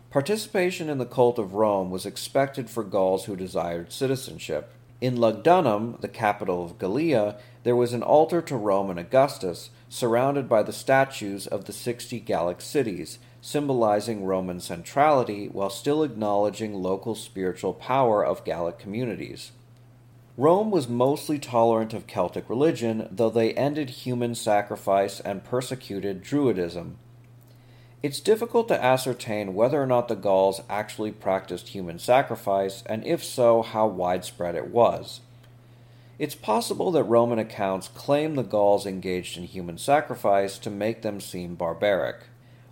Participation 0.10 0.90
in 0.90 0.98
the 0.98 1.06
cult 1.06 1.38
of 1.38 1.54
Rome 1.54 1.92
was 1.92 2.08
expected 2.08 2.72
for 2.72 2.84
Gauls 2.84 3.26
who 3.26 3.36
desired 3.36 3.92
citizenship. 3.92 4.72
In 5.00 5.18
Lugdunum, 5.18 6.02
the 6.02 6.08
capital 6.08 6.66
of 6.66 6.80
Gallia, 6.80 7.38
there 7.64 7.76
was 7.76 7.94
an 7.94 8.02
altar 8.02 8.42
to 8.42 8.58
Roman 8.58 8.98
Augustus, 8.98 9.70
surrounded 9.90 10.50
by 10.50 10.64
the 10.64 10.74
statues 10.74 11.46
of 11.46 11.66
the 11.66 11.74
sixty 11.74 12.20
Gallic 12.20 12.62
cities, 12.62 13.20
symbolizing 13.44 14.24
Roman 14.24 14.58
centrality 14.62 15.50
while 15.50 15.70
still 15.70 16.02
acknowledging 16.02 16.74
local 16.74 17.14
spiritual 17.14 17.74
power 17.74 18.26
of 18.26 18.46
Gallic 18.46 18.80
communities. 18.80 19.52
Rome 20.38 20.72
was 20.72 20.88
mostly 20.88 21.40
tolerant 21.40 21.94
of 21.94 22.08
Celtic 22.08 22.50
religion, 22.50 23.06
though 23.12 23.30
they 23.30 23.52
ended 23.56 23.90
human 23.90 24.34
sacrifice 24.34 25.20
and 25.20 25.44
persecuted 25.44 26.24
Druidism. 26.24 26.94
It's 28.02 28.22
difficult 28.22 28.70
to 28.70 28.82
ascertain 28.82 29.54
whether 29.54 29.82
or 29.82 29.88
not 29.88 30.08
the 30.08 30.16
Gauls 30.16 30.62
actually 30.70 31.12
practiced 31.12 31.68
human 31.68 32.00
sacrifice, 32.00 32.82
and 32.86 33.06
if 33.06 33.22
so, 33.26 33.62
how 33.62 33.88
widespread 33.88 34.56
it 34.56 34.70
was. 34.70 35.20
It's 36.18 36.34
possible 36.34 36.92
that 36.92 37.04
Roman 37.04 37.40
accounts 37.40 37.90
claim 37.90 38.36
the 38.36 38.44
Gauls 38.44 38.86
engaged 38.86 39.38
in 39.38 39.44
human 39.44 39.78
sacrifice 39.78 40.58
to 40.60 40.70
make 40.70 41.02
them 41.02 41.20
seem 41.20 41.56
barbaric. 41.56 42.22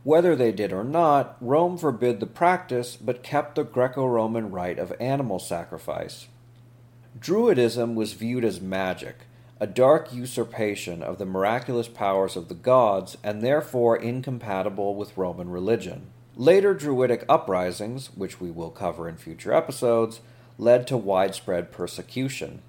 Whether 0.03 0.35
they 0.35 0.51
did 0.51 0.73
or 0.73 0.83
not, 0.83 1.37
Rome 1.39 1.77
forbid 1.77 2.19
the 2.19 2.25
practice 2.25 2.95
but 2.95 3.21
kept 3.21 3.55
the 3.55 3.63
Greco 3.63 4.05
Roman 4.05 4.49
rite 4.49 4.79
of 4.79 4.93
animal 4.99 5.37
sacrifice. 5.37 6.27
Druidism 7.19 7.93
was 7.93 8.13
viewed 8.13 8.43
as 8.43 8.59
magic, 8.59 9.27
a 9.59 9.67
dark 9.67 10.11
usurpation 10.11 11.03
of 11.03 11.19
the 11.19 11.25
miraculous 11.25 11.87
powers 11.87 12.35
of 12.35 12.47
the 12.47 12.55
gods, 12.55 13.15
and 13.23 13.43
therefore 13.43 13.95
incompatible 13.95 14.95
with 14.95 15.15
Roman 15.15 15.49
religion. 15.49 16.07
Later 16.35 16.73
Druidic 16.73 17.23
uprisings, 17.29 18.07
which 18.15 18.41
we 18.41 18.49
will 18.49 18.71
cover 18.71 19.07
in 19.07 19.17
future 19.17 19.53
episodes, 19.53 20.21
led 20.57 20.87
to 20.87 20.97
widespread 20.97 21.71
persecution. 21.71 22.63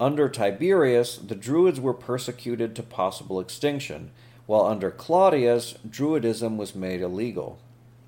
Under 0.00 0.28
Tiberius, 0.28 1.18
the 1.18 1.36
Druids 1.36 1.80
were 1.80 1.94
persecuted 1.94 2.74
to 2.74 2.82
possible 2.82 3.38
extinction, 3.38 4.10
while 4.48 4.64
under 4.64 4.90
Claudius, 4.90 5.74
Druidism 5.86 6.56
was 6.56 6.74
made 6.74 7.02
illegal. 7.02 7.58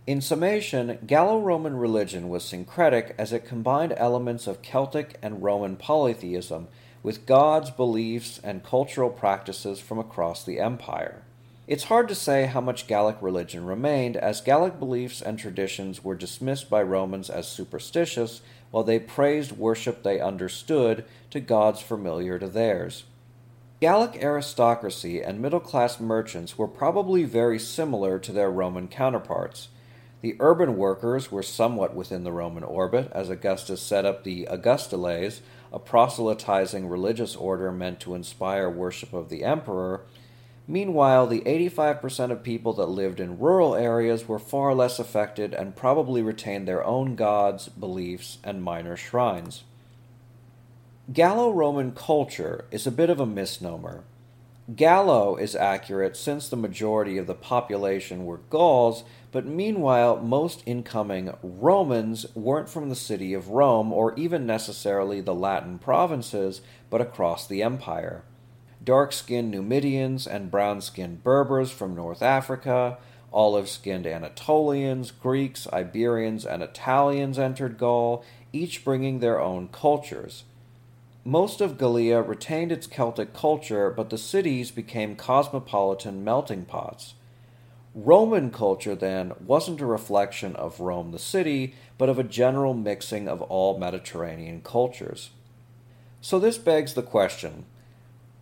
In 0.07 0.23
summation, 0.23 0.97
Gallo 1.07 1.39
Roman 1.39 1.77
religion 1.77 2.31
was 2.31 2.43
syncretic 2.43 3.15
as 3.19 3.31
it 3.31 3.45
combined 3.45 3.93
elements 3.99 4.47
of 4.47 4.63
Celtic 4.63 5.19
and 5.21 5.43
Roman 5.43 5.77
polytheism 5.77 6.69
with 7.03 7.27
gods, 7.27 7.71
beliefs, 7.71 8.41
and 8.43 8.65
cultural 8.65 9.11
practices 9.11 9.81
from 9.81 9.99
across 9.99 10.43
the 10.43 10.61
empire. 10.61 11.21
It's 11.69 11.85
hard 11.85 12.09
to 12.09 12.15
say 12.15 12.47
how 12.47 12.63
much 12.63 12.87
Gallic 12.87 13.19
religion 13.21 13.67
remained, 13.67 14.17
as 14.17 14.41
Gallic 14.41 14.79
beliefs 14.79 15.21
and 15.21 15.39
traditions 15.39 16.03
were 16.03 16.15
dismissed 16.15 16.71
by 16.71 16.83
Romans 16.83 17.29
as 17.29 17.47
superstitious, 17.49 18.41
while 18.71 18.83
they 18.83 18.99
praised 18.99 19.53
worship 19.53 20.03
they 20.03 20.19
understood 20.19 21.05
to 21.33 21.41
gods 21.41 21.83
familiar 21.83 22.39
to 22.39 22.49
theirs. 22.49 23.05
Gallic 23.81 24.23
aristocracy 24.23 25.23
and 25.23 25.41
middle 25.41 25.59
class 25.59 25.99
merchants 25.99 26.59
were 26.59 26.69
probably 26.69 27.25
very 27.25 27.59
similar 27.59 28.19
to 28.19 28.31
their 28.31 28.51
Roman 28.51 28.89
counterparts. 28.89 29.69
The 30.21 30.37
urban 30.39 30.77
workers 30.77 31.33
were 31.33 31.43
somewhat 31.43 31.95
within 31.95 32.23
the 32.23 32.31
Roman 32.31 32.63
orbit, 32.63 33.11
as 33.13 33.31
Augustus 33.31 33.81
set 33.81 34.05
up 34.05 34.23
the 34.23 34.47
Augustales, 34.51 35.41
a 35.73 35.79
proselytizing 35.79 36.89
religious 36.89 37.35
order 37.35 37.73
meant 37.73 38.01
to 38.01 38.15
inspire 38.15 38.69
worship 38.69 39.15
of 39.15 39.31
the 39.31 39.45
emperor. 39.45 40.03
Meanwhile, 40.69 41.29
the 41.29 41.41
85% 41.41 42.33
of 42.33 42.43
people 42.43 42.75
that 42.75 42.91
lived 42.91 43.19
in 43.19 43.39
rural 43.39 43.75
areas 43.75 44.29
were 44.29 44.39
far 44.39 44.75
less 44.75 44.99
affected 44.99 45.55
and 45.55 45.75
probably 45.75 46.21
retained 46.21 46.69
their 46.69 46.85
own 46.85 47.17
gods, 47.17 47.71
beliefs, 47.71 48.37
and 48.45 48.63
minor 48.63 48.99
shrines. 48.99 49.65
Gallo 51.13 51.51
Roman 51.51 51.91
culture 51.91 52.67
is 52.71 52.87
a 52.87 52.93
bit 52.93 53.11
of 53.11 53.19
a 53.19 53.27
misnomer. 53.27 54.05
Gallo 54.77 55.35
is 55.35 55.57
accurate 55.57 56.17
since 56.17 56.49
the 56.49 56.57
majority 56.57 57.19
of 57.19 57.27
the 57.27 57.35
population 57.35 58.25
were 58.25 58.43
Gauls, 58.49 59.03
but 59.33 59.45
meanwhile, 59.45 60.19
most 60.19 60.63
incoming 60.67 61.35
Romans 61.43 62.27
weren't 62.37 62.69
from 62.69 62.91
the 62.91 62.95
city 62.95 63.35
of 63.35 63.49
Rome 63.49 63.93
or 63.93 64.15
even 64.15 64.47
necessarily 64.47 65.21
the 65.21 65.35
Latin 65.35 65.81
provinces, 65.81 66.61
but 66.91 67.01
across 67.01 67.45
the 67.45 67.61
empire. 67.61 68.23
Dark 68.85 69.13
skinned 69.13 69.51
Numidians 69.51 70.29
and 70.29 70.49
brown 70.49 70.81
skinned 70.81 71.25
Berbers 71.25 71.73
from 71.73 71.97
North 71.97 72.23
Africa, 72.23 72.99
olive 73.33 73.69
skinned 73.69 74.07
Anatolians, 74.07 75.11
Greeks, 75.11 75.67
Iberians, 75.73 76.47
and 76.47 76.63
Italians 76.63 77.37
entered 77.37 77.79
Gaul, 77.79 78.25
each 78.53 78.85
bringing 78.85 79.19
their 79.19 79.41
own 79.41 79.67
cultures. 79.69 80.45
Most 81.25 81.61
of 81.61 81.77
Gallia 81.77 82.23
retained 82.23 82.73
its 82.73 82.87
Celtic 82.87 83.35
culture, 83.35 83.91
but 83.91 84.09
the 84.09 84.17
cities 84.17 84.71
became 84.71 85.17
cosmopolitan 85.17 86.25
melting 86.25 86.65
pots. 86.65 87.15
Roman 87.95 88.51
culture, 88.51 88.95
then, 88.95 89.33
wasn't 89.45 89.83
a 89.83 89.87
reflection 89.87 90.57
of 90.57 90.81
Rome 90.81 91.11
the 91.11 91.19
city, 91.19 91.75
but 91.99 92.09
of 92.09 92.19
a 92.19 92.25
general 92.25 92.73
mixing 92.73 93.29
of 93.29 93.43
all 93.43 93.79
Mediterranean 93.79 94.63
cultures. 94.63 95.31
So 96.23 96.39
this 96.39 96.57
begs 96.57 96.95
the 96.95 97.03
question 97.03 97.67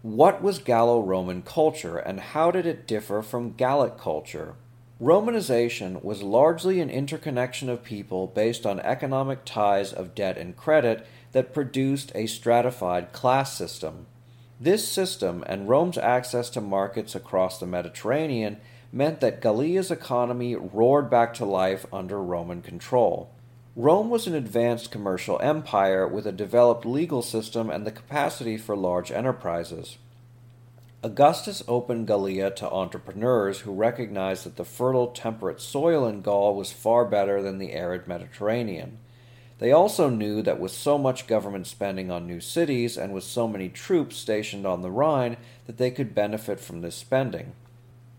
what 0.03 0.41
was 0.41 0.61
Gallo 0.61 1.01
Roman 1.01 1.43
culture, 1.43 1.99
and 1.99 2.21
how 2.21 2.53
did 2.53 2.65
it 2.67 2.87
differ 2.87 3.23
from 3.23 3.55
Gallic 3.55 3.99
culture? 3.99 4.55
Romanization 5.01 6.03
was 6.05 6.23
largely 6.23 6.81
an 6.81 6.91
interconnection 6.91 7.69
of 7.69 7.83
people 7.83 8.29
based 8.29 8.65
on 8.65 8.79
economic 8.81 9.45
ties 9.45 9.93
of 9.93 10.15
debt 10.15 10.39
and 10.39 10.57
credit 10.57 11.05
that 11.33 11.55
produced 11.55 12.13
a 12.15 12.27
stratified 12.27 13.13
class 13.13 13.57
system. 13.57 14.07
This 14.61 14.89
system 14.89 15.45
and 15.47 15.69
Rome's 15.69 15.99
access 15.99 16.51
to 16.51 16.61
markets 16.61 17.15
across 17.15 17.59
the 17.59 17.67
Mediterranean 17.67 18.59
meant 18.93 19.21
that 19.21 19.41
Gallia's 19.41 19.91
economy 19.91 20.57
roared 20.57 21.11
back 21.11 21.35
to 21.35 21.45
life 21.45 21.87
under 21.93 22.21
Roman 22.21 22.63
control. 22.63 23.31
Rome 23.77 24.11
was 24.11 24.27
an 24.27 24.35
advanced 24.35 24.91
commercial 24.91 25.39
empire 25.41 26.09
with 26.09 26.27
a 26.27 26.33
developed 26.33 26.85
legal 26.85 27.23
system 27.23 27.71
and 27.71 27.87
the 27.87 27.93
capacity 27.93 28.57
for 28.57 28.77
large 28.77 29.13
enterprises. 29.13 29.99
Augustus 31.05 31.63
opened 31.69 32.09
Gallia 32.09 32.51
to 32.51 32.69
entrepreneurs 32.69 33.61
who 33.61 33.73
recognized 33.73 34.45
that 34.45 34.57
the 34.57 34.65
fertile, 34.65 35.07
temperate 35.07 35.61
soil 35.61 36.09
in 36.09 36.23
Gaul 36.23 36.57
was 36.57 36.73
far 36.73 37.05
better 37.05 37.41
than 37.41 37.59
the 37.59 37.73
arid 37.73 38.09
Mediterranean. 38.09 38.99
They 39.59 39.73
also 39.73 40.09
knew 40.09 40.41
that 40.43 40.61
with 40.61 40.71
so 40.71 40.99
much 40.99 41.27
government 41.27 41.67
spending 41.67 42.11
on 42.11 42.27
new 42.27 42.41
cities 42.41 42.97
and 42.97 43.13
with 43.13 43.25
so 43.25 43.49
many 43.49 43.69
troops 43.69 44.17
stationed 44.17 44.67
on 44.67 44.83
the 44.83 44.91
Rhine 44.91 45.37
that 45.67 45.79
they 45.79 45.91
could 45.91 46.15
benefit 46.15 46.61
from 46.61 46.81
this 46.81 46.95
spending. 46.95 47.53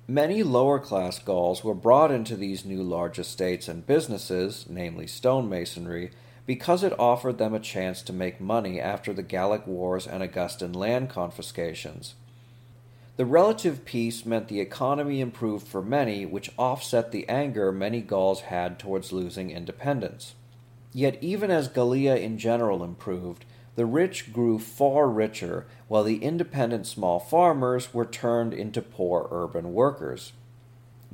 Many 0.06 0.43
lower 0.43 0.80
class 0.80 1.19
Gauls 1.19 1.63
were 1.63 1.75
brought 1.75 2.12
into 2.12 2.36
these 2.36 2.65
new 2.65 2.84
large 2.84 3.19
estates 3.19 3.67
and 3.67 3.86
businesses, 3.86 4.65
namely 4.67 5.06
stonemasonry, 5.06 6.12
because 6.45 6.84
it 6.84 6.99
offered 6.99 7.38
them 7.38 7.54
a 7.54 7.60
chance 7.60 8.02
to 8.02 8.12
make 8.12 8.41
money 8.41 8.82
after 8.82 9.13
the 9.13 9.21
Gallic 9.21 9.67
Wars 9.67 10.08
and 10.08 10.23
Augustan 10.23 10.73
land 10.73 11.10
confiscations. 11.10 12.15
The 13.17 13.25
relative 13.25 13.86
peace 13.86 14.25
meant 14.25 14.47
the 14.47 14.60
economy 14.60 15.21
improved 15.21 15.67
for 15.67 15.82
many, 15.82 16.25
which 16.25 16.52
offset 16.58 17.12
the 17.12 17.30
anger 17.30 17.71
many 17.71 18.02
Gauls 18.02 18.41
had 18.41 18.80
towards 18.80 19.12
losing 19.12 19.52
independence. 19.52 20.34
Yet, 20.91 21.17
even 21.21 21.52
as 21.52 21.67
Gallia 21.67 22.15
in 22.15 22.38
general 22.38 22.84
improved, 22.84 23.45
the 23.75 23.86
rich 23.86 24.34
grew 24.34 24.60
far 24.60 25.08
richer, 25.08 25.67
while 25.88 26.04
the 26.04 26.23
independent 26.23 26.88
small 26.88 27.19
farmers 27.19 27.93
were 27.93 28.06
turned 28.06 28.54
into 28.54 28.82
poor 28.82 29.28
urban 29.32 29.73
workers. 29.73 30.34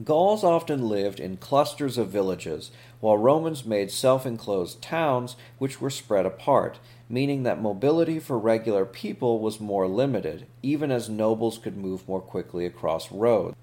Gauls 0.04 0.44
often 0.44 0.90
lived 0.90 1.20
in 1.20 1.38
clusters 1.38 1.98
of 1.98 2.10
villages, 2.10 2.72
while 3.00 3.18
Romans 3.18 3.66
made 3.66 3.92
self 3.92 4.26
enclosed 4.26 4.82
towns 4.82 5.36
which 5.58 5.80
were 5.80 5.90
spread 5.90 6.26
apart, 6.26 6.80
meaning 7.08 7.44
that 7.44 7.62
mobility 7.62 8.20
for 8.20 8.38
regular 8.38 8.86
people 8.86 9.40
was 9.40 9.62
more 9.62 9.88
limited, 9.88 10.48
even 10.62 10.92
as 10.92 11.08
nobles 11.08 11.58
could 11.58 11.78
move 11.78 12.08
more 12.10 12.20
quickly 12.20 12.66
across 12.66 13.12
roads. 13.12 13.56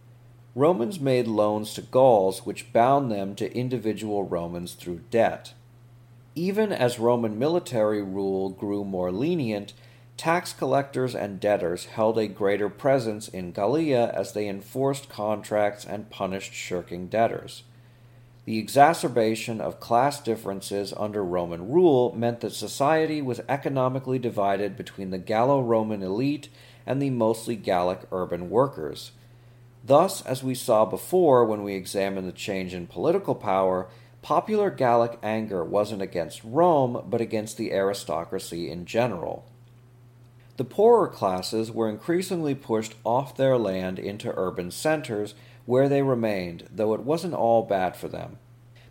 Romans 0.55 1.01
made 1.01 1.27
loans 1.27 1.75
to 1.75 1.83
Gauls 1.83 2.47
which 2.47 2.73
bound 2.73 3.11
them 3.11 3.35
to 3.35 3.55
individual 3.57 4.25
Romans 4.25 4.75
through 4.75 5.01
debt. 5.11 5.53
Even 6.35 6.73
as 6.73 6.99
Roman 6.99 7.39
military 7.39 8.03
rule 8.03 8.49
grew 8.49 8.85
more 8.85 9.13
lenient, 9.13 9.75
tax 10.17 10.53
collectors 10.53 11.15
and 11.15 11.39
debtors 11.39 11.87
held 11.87 12.19
a 12.19 12.27
greater 12.27 12.71
presence 12.71 13.29
in 13.29 13.53
Gallia 13.53 14.11
as 14.15 14.33
they 14.33 14.49
enforced 14.49 15.11
contracts 15.11 15.85
and 15.85 16.09
punished 16.09 16.55
shirking 16.55 17.09
debtors. 17.09 17.65
The 18.45 18.59
exacerbation 18.59 19.61
of 19.61 19.79
class 19.79 20.21
differences 20.21 20.93
under 20.97 21.23
Roman 21.23 21.71
rule 21.71 22.13
meant 22.17 22.41
that 22.41 22.53
society 22.53 23.23
was 23.23 23.41
economically 23.49 24.19
divided 24.19 24.77
between 24.77 25.11
the 25.11 25.19
Gallo 25.19 25.61
Roman 25.61 26.03
elite 26.03 26.49
and 26.87 27.01
the 27.01 27.11
mostly 27.11 27.57
Gallic 27.57 28.01
urban 28.11 28.51
workers. 28.51 29.13
Thus, 29.85 30.23
as 30.23 30.43
we 30.43 30.55
saw 30.55 30.85
before 30.85 31.45
when 31.45 31.63
we 31.63 31.75
examined 31.75 32.27
the 32.27 32.33
change 32.33 32.75
in 32.75 32.87
political 32.87 33.35
power, 33.35 33.89
popular 34.23 34.71
Gallic 34.71 35.19
anger 35.23 35.63
wasn't 35.65 36.01
against 36.01 36.45
Rome, 36.45 37.05
but 37.07 37.21
against 37.21 37.57
the 37.57 37.73
aristocracy 37.73 38.71
in 38.71 38.87
general. 38.87 39.45
The 40.57 40.65
poorer 40.65 41.09
classes 41.09 41.71
were 41.71 41.89
increasingly 41.89 42.55
pushed 42.55 42.95
off 43.05 43.37
their 43.37 43.59
land 43.59 43.99
into 43.99 44.33
urban 44.37 44.71
centers, 44.71 45.35
where 45.67 45.89
they 45.89 46.03
remained, 46.03 46.69
though 46.71 46.95
it 46.95 47.01
wasn't 47.01 47.35
all 47.35 47.63
bad 47.63 47.97
for 47.97 48.09
them. 48.09 48.39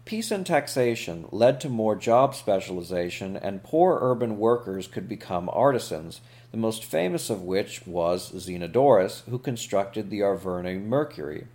Peace 0.03 0.31
and 0.31 0.45
taxation 0.45 1.25
led 1.31 1.61
to 1.61 1.69
more 1.69 1.95
job 1.95 2.33
specialization, 2.33 3.37
and 3.37 3.63
poor 3.63 3.99
urban 4.01 4.37
workers 4.37 4.87
could 4.87 5.07
become 5.07 5.49
artisans, 5.53 6.21
the 6.51 6.57
most 6.57 6.83
famous 6.83 7.29
of 7.29 7.43
which 7.43 7.85
was 7.85 8.31
Zenodorus, 8.31 9.23
who 9.29 9.37
constructed 9.37 10.09
the 10.09 10.21
Arverni 10.21 10.81
Mercury. 10.81 11.47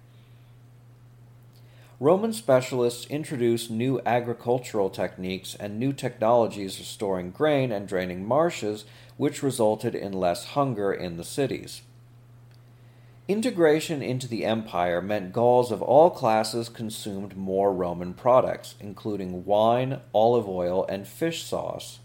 Roman 1.99 2.35
specialists 2.35 3.07
introduced 3.07 3.71
new 3.71 4.03
agricultural 4.05 4.91
techniques 4.91 5.55
and 5.59 5.79
new 5.79 5.95
technologies 5.95 6.79
of 6.79 6.85
storing 6.85 7.31
grain 7.31 7.73
and 7.73 7.89
draining 7.89 8.27
marshes, 8.27 8.85
which 9.17 9.43
resulted 9.43 9.95
in 9.95 10.13
less 10.13 10.45
hunger 10.49 10.93
in 10.93 11.17
the 11.17 11.25
cities. 11.25 11.81
Integration 13.29 14.03
into 14.03 14.29
the 14.29 14.45
empire 14.45 15.01
meant 15.01 15.33
Gauls 15.33 15.73
of 15.73 15.81
all 15.81 16.11
classes 16.11 16.69
consumed 16.69 17.35
more 17.35 17.73
Roman 17.73 18.13
products, 18.13 18.75
including 18.79 19.47
wine, 19.47 20.01
olive 20.13 20.47
oil, 20.47 20.85
and 20.91 21.09
fish 21.09 21.45
sauce. 21.45 22.01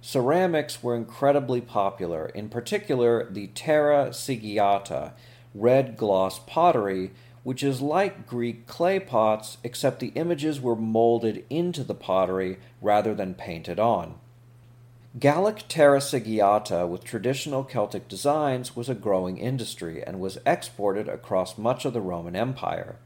Ceramics 0.00 0.84
were 0.84 0.94
incredibly 0.94 1.60
popular, 1.60 2.26
in 2.26 2.48
particular 2.48 3.28
the 3.28 3.48
terra 3.48 4.14
sigillata, 4.14 5.14
red 5.52 5.96
gloss 5.96 6.38
pottery, 6.38 7.10
which 7.46 7.62
is 7.62 7.80
like 7.80 8.26
Greek 8.26 8.66
clay 8.66 8.98
pots, 8.98 9.58
except 9.62 10.00
the 10.00 10.10
images 10.16 10.60
were 10.60 10.74
molded 10.74 11.44
into 11.48 11.84
the 11.84 11.94
pottery 11.94 12.58
rather 12.82 13.14
than 13.14 13.32
painted 13.34 13.78
on. 13.78 14.16
Gallic 15.20 15.62
terra 15.68 16.00
sigillata 16.00 16.88
with 16.88 17.04
traditional 17.04 17.62
Celtic 17.62 18.08
designs 18.08 18.74
was 18.74 18.88
a 18.88 18.96
growing 18.96 19.38
industry 19.38 20.02
and 20.02 20.18
was 20.18 20.38
exported 20.44 21.08
across 21.08 21.56
much 21.56 21.84
of 21.84 21.92
the 21.92 22.00
Roman 22.00 22.34
Empire. 22.34 22.96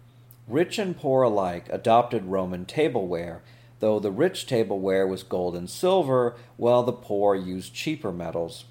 Rich 0.49 0.79
and 0.79 0.97
poor 0.97 1.23
alike 1.23 1.67
adopted 1.69 2.25
Roman 2.25 2.65
tableware, 2.65 3.43
though 3.81 4.01
the 4.01 4.11
rich 4.11 4.47
tableware 4.47 5.07
was 5.07 5.23
gold 5.23 5.55
and 5.55 5.69
silver, 5.69 6.35
while 6.57 6.83
the 6.83 6.93
poor 6.95 7.35
used 7.35 7.75
cheaper 7.75 8.11
metals. 8.11 8.65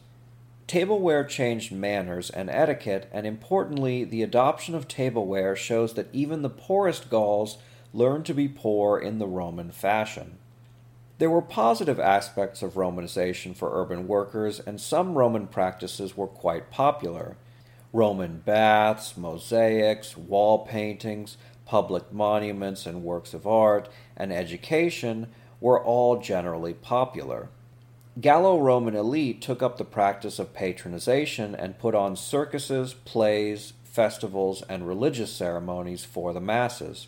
Tableware 0.69 1.23
changed 1.23 1.71
manners 1.71 2.29
and 2.29 2.47
etiquette, 2.47 3.09
and 3.11 3.25
importantly, 3.25 4.03
the 4.03 4.21
adoption 4.21 4.75
of 4.75 4.87
tableware 4.87 5.55
shows 5.55 5.95
that 5.95 6.13
even 6.13 6.43
the 6.43 6.49
poorest 6.49 7.09
Gauls 7.09 7.57
learned 7.91 8.27
to 8.27 8.35
be 8.35 8.47
poor 8.47 8.99
in 8.99 9.17
the 9.17 9.25
Roman 9.25 9.71
fashion. 9.71 10.37
There 11.17 11.31
were 11.31 11.41
positive 11.41 11.99
aspects 11.99 12.61
of 12.61 12.75
Romanization 12.75 13.55
for 13.55 13.81
urban 13.81 14.07
workers, 14.07 14.59
and 14.59 14.79
some 14.79 15.15
Roman 15.15 15.47
practices 15.47 16.15
were 16.15 16.27
quite 16.27 16.69
popular. 16.69 17.35
Roman 17.91 18.37
baths, 18.37 19.17
mosaics, 19.17 20.15
wall 20.15 20.67
paintings, 20.67 21.37
public 21.65 22.13
monuments 22.13 22.85
and 22.85 23.03
works 23.03 23.33
of 23.33 23.47
art, 23.47 23.89
and 24.15 24.31
education 24.31 25.29
were 25.59 25.83
all 25.83 26.19
generally 26.19 26.75
popular. 26.75 27.49
Gallo 28.19 28.59
Roman 28.59 28.95
elite 28.95 29.41
took 29.41 29.63
up 29.63 29.77
the 29.77 29.85
practice 29.85 30.39
of 30.39 30.53
patronization 30.53 31.55
and 31.57 31.79
put 31.79 31.95
on 31.95 32.15
circuses, 32.15 32.93
plays, 32.93 33.73
festivals, 33.85 34.61
and 34.67 34.87
religious 34.87 35.31
ceremonies 35.31 36.03
for 36.03 36.33
the 36.33 36.41
masses. 36.41 37.07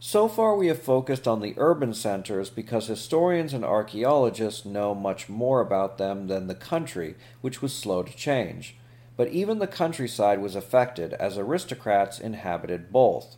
So 0.00 0.28
far, 0.28 0.54
we 0.54 0.66
have 0.66 0.82
focused 0.82 1.26
on 1.26 1.40
the 1.40 1.54
urban 1.56 1.94
centers 1.94 2.50
because 2.50 2.88
historians 2.88 3.54
and 3.54 3.64
archaeologists 3.64 4.66
know 4.66 4.94
much 4.94 5.30
more 5.30 5.60
about 5.60 5.96
them 5.96 6.26
than 6.26 6.46
the 6.46 6.54
country, 6.54 7.14
which 7.40 7.62
was 7.62 7.72
slow 7.72 8.02
to 8.02 8.14
change. 8.14 8.76
But 9.16 9.28
even 9.28 9.60
the 9.60 9.66
countryside 9.66 10.42
was 10.42 10.56
affected, 10.56 11.14
as 11.14 11.38
aristocrats 11.38 12.18
inhabited 12.18 12.92
both. 12.92 13.36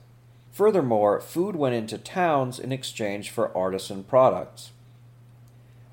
Furthermore, 0.51 1.21
food 1.21 1.55
went 1.55 1.77
into 1.77 1.99
towns 1.99 2.59
in 2.59 2.73
exchange 2.73 3.31
for 3.31 3.57
artisan 3.57 4.03
products. 4.03 4.73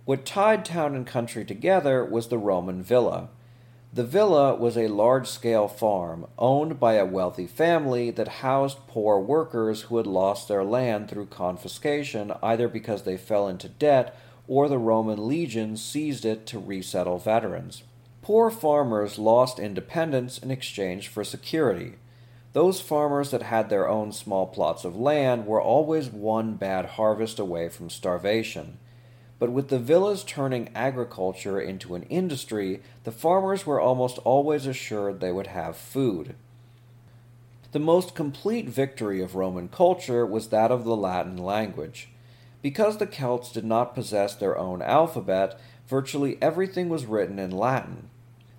What 0.06 0.26
tied 0.26 0.66
town 0.66 0.96
and 0.96 1.08
country 1.08 1.46
together 1.46 2.04
was 2.04 2.28
the 2.28 2.38
Roman 2.38 2.84
villa. 2.84 3.30
The 3.94 4.04
villa 4.04 4.54
was 4.54 4.78
a 4.78 4.90
large 4.90 5.30
scale 5.30 5.70
farm 5.70 6.26
owned 6.38 6.78
by 6.78 6.96
a 6.96 7.06
wealthy 7.06 7.48
family 7.48 8.12
that 8.12 8.44
housed 8.44 8.80
poor 8.88 9.18
workers 9.20 9.84
who 9.84 9.96
had 9.96 10.08
lost 10.08 10.50
their 10.50 10.66
land 10.66 11.10
through 11.10 11.28
confiscation 11.28 12.34
either 12.44 12.68
because 12.68 13.04
they 13.04 13.16
fell 13.16 13.48
into 13.48 13.70
debt 13.70 14.14
or 14.46 14.68
the 14.68 14.78
Roman 14.78 15.26
legions 15.26 15.82
seized 15.82 16.26
it 16.26 16.46
to 16.48 16.60
resettle 16.60 17.18
veterans. 17.18 17.84
Poor 18.22 18.50
farmers 18.50 19.18
lost 19.18 19.58
independence 19.58 20.38
in 20.38 20.52
exchange 20.52 21.08
for 21.08 21.24
security. 21.24 21.94
Those 22.52 22.82
farmers 22.82 23.32
that 23.32 23.44
had 23.44 23.70
their 23.70 23.88
own 23.88 24.12
small 24.12 24.48
plots 24.48 24.84
of 24.84 24.98
land 24.98 25.48
were 25.48 25.62
always 25.62 26.10
one 26.10 26.56
bad 26.56 26.86
harvest 26.86 27.40
away 27.40 27.70
from 27.70 27.90
starvation. 27.90 28.80
But 29.40 29.52
with 29.52 29.70
the 29.70 29.80
villas 29.80 30.24
turning 30.24 30.70
agriculture 30.76 31.60
into 31.60 31.96
an 31.96 32.04
industry, 32.04 32.82
the 33.04 33.12
farmers 33.12 33.66
were 33.66 33.82
almost 33.82 34.18
always 34.20 34.66
assured 34.66 35.20
they 35.20 35.32
would 35.32 35.48
have 35.48 35.76
food. 35.76 36.36
The 37.72 37.80
most 37.80 38.14
complete 38.14 38.70
victory 38.70 39.22
of 39.22 39.36
Roman 39.36 39.68
culture 39.68 40.26
was 40.26 40.50
that 40.50 40.72
of 40.72 40.84
the 40.84 40.96
Latin 40.96 41.38
language. 41.38 42.10
Because 42.62 42.98
the 42.98 43.08
Celts 43.08 43.52
did 43.52 43.66
not 43.66 43.96
possess 43.96 44.36
their 44.36 44.58
own 44.58 44.82
alphabet, 44.82 45.60
virtually 45.88 46.38
everything 46.42 46.88
was 46.88 47.06
written 47.06 47.40
in 47.40 47.52
Latin. 47.52 48.10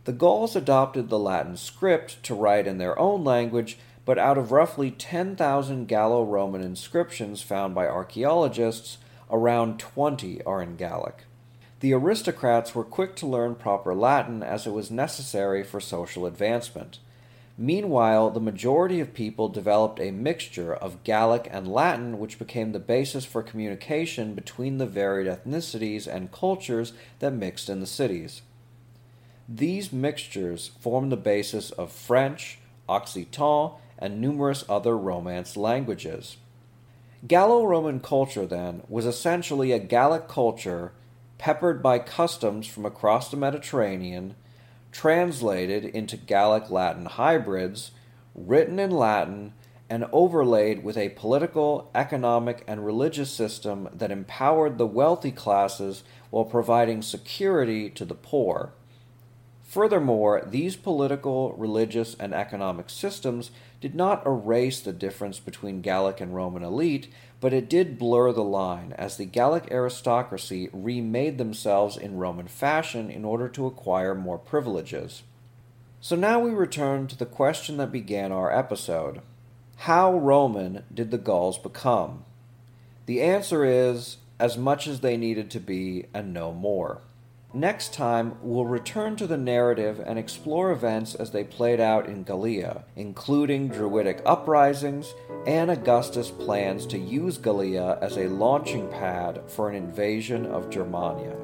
The 0.05 0.13
Gauls 0.13 0.55
adopted 0.55 1.09
the 1.09 1.19
Latin 1.19 1.57
script 1.57 2.23
to 2.25 2.35
write 2.35 2.67
in 2.67 2.79
their 2.79 2.99
own 2.99 3.25
language, 3.25 3.79
but 4.05 4.19
out 4.19 4.37
of 4.37 4.53
roughly 4.53 4.91
10,000 4.91 5.87
Gallo 5.87 6.25
Roman 6.25 6.61
inscriptions 6.61 7.41
found 7.41 7.75
by 7.75 7.87
archaeologists, 7.87 8.99
Around 9.35 9.81
20 9.81 10.42
are 10.44 10.62
in 10.62 10.77
Gallic. 10.77 11.25
The 11.81 11.92
aristocrats 11.92 12.73
were 12.73 12.85
quick 12.85 13.16
to 13.16 13.27
learn 13.27 13.57
proper 13.57 13.92
Latin 13.92 14.44
as 14.44 14.64
it 14.64 14.70
was 14.70 14.92
necessary 14.92 15.64
for 15.64 15.81
social 15.81 16.25
advancement. 16.25 17.01
Meanwhile, 17.59 18.31
the 18.31 18.38
majority 18.38 19.01
of 19.01 19.12
people 19.12 19.49
developed 19.49 19.99
a 19.99 20.12
mixture 20.12 20.73
of 20.73 21.03
Gallic 21.03 21.49
and 21.51 21.66
Latin, 21.66 22.20
which 22.20 22.38
became 22.38 22.70
the 22.70 22.79
basis 22.79 23.25
for 23.25 23.42
communication 23.42 24.35
between 24.35 24.79
the 24.79 24.87
varied 24.87 25.27
ethnicities 25.27 26.07
and 26.07 26.31
cultures 26.31 26.92
that 27.18 27.33
mixed 27.33 27.68
in 27.68 27.81
the 27.81 27.88
cities. 27.88 28.42
These 29.49 29.92
mixtures 29.92 30.70
formed 30.79 31.11
the 31.11 31.16
basis 31.16 31.73
of 31.73 31.90
French, 31.90 32.61
Occitan, 32.88 33.73
and 33.99 34.20
numerous 34.20 34.64
other 34.68 34.97
Romance 34.97 35.57
languages. 35.57 36.37
Gallo 37.27 37.65
Roman 37.65 38.01
culture, 38.01 38.45
then, 38.45 38.83
was 38.87 39.07
essentially 39.07 39.73
a 39.73 39.79
Gallic 39.79 40.29
culture 40.29 40.93
peppered 41.39 41.83
by 41.83 41.99
customs 41.99 42.67
from 42.67 42.85
across 42.85 43.31
the 43.31 43.37
Mediterranean, 43.37 44.35
translated 44.93 45.87
into 45.87 46.19
Gallic 46.19 46.71
Latin 46.71 47.07
hybrids, 47.07 47.93
written 48.35 48.79
in 48.79 48.91
Latin, 48.91 49.55
and 49.89 50.05
overlaid 50.13 50.85
with 50.85 50.99
a 50.99 51.11
political, 51.11 51.91
economic, 51.95 52.63
and 52.67 52.85
religious 52.85 53.31
system 53.31 53.89
that 53.95 54.11
empowered 54.11 54.77
the 54.77 54.87
wealthy 54.87 55.33
classes 55.33 56.03
while 56.29 56.45
providing 56.45 57.01
security 57.01 57.89
to 57.89 58.05
the 58.05 58.15
poor. 58.15 58.73
Furthermore, 59.75 60.41
these 60.47 60.77
political, 60.77 61.53
religious, 61.55 62.15
and 62.21 62.33
economic 62.33 62.89
systems 62.89 63.51
did 63.81 63.93
not 63.93 64.25
erase 64.25 64.79
the 64.79 64.93
difference 64.93 65.41
between 65.41 65.81
Gallic 65.81 66.21
and 66.21 66.33
Roman 66.33 66.63
elite, 66.63 67.13
but 67.41 67.53
it 67.53 67.69
did 67.69 67.99
blur 67.99 68.31
the 68.31 68.45
line, 68.45 68.95
as 68.97 69.17
the 69.17 69.25
Gallic 69.25 69.67
aristocracy 69.73 70.71
remade 70.73 71.39
themselves 71.39 71.97
in 71.97 72.19
Roman 72.19 72.47
fashion 72.47 73.11
in 73.11 73.25
order 73.25 73.49
to 73.49 73.67
acquire 73.67 74.15
more 74.15 74.39
privileges. 74.39 75.25
So 76.01 76.15
now 76.15 76.39
we 76.39 76.53
return 76.53 77.09
to 77.09 77.19
the 77.19 77.27
question 77.27 77.77
that 77.79 77.91
began 77.91 78.31
our 78.31 78.57
episode 78.57 79.23
How 79.79 80.17
Roman 80.17 80.85
did 80.95 81.11
the 81.11 81.19
Gauls 81.19 81.59
become? 81.59 82.25
The 83.07 83.23
answer 83.23 83.65
is 83.65 84.19
as 84.39 84.57
much 84.57 84.87
as 84.87 85.01
they 85.01 85.17
needed 85.17 85.51
to 85.51 85.59
be 85.59 86.05
and 86.15 86.33
no 86.33 86.53
more. 86.53 87.01
Next 87.55 87.95
time, 87.95 88.37
we'll 88.43 88.67
return 88.67 89.14
to 89.14 89.29
the 89.29 89.37
narrative 89.37 90.03
and 90.05 90.19
explore 90.19 90.73
events 90.73 91.14
as 91.14 91.31
they 91.31 91.45
played 91.45 91.79
out 91.79 92.07
in 92.07 92.25
Gallia, 92.25 92.85
including 92.97 93.69
Druidic 93.69 94.21
uprisings 94.27 95.14
and 95.47 95.71
Augustus' 95.71 96.33
plans 96.33 96.85
to 96.87 96.99
use 96.99 97.38
Gallia 97.38 97.97
as 98.03 98.17
a 98.17 98.27
launching 98.27 98.90
pad 98.90 99.40
for 99.47 99.71
an 99.71 99.77
invasion 99.77 100.47
of 100.47 100.69
Germania. 100.69 101.37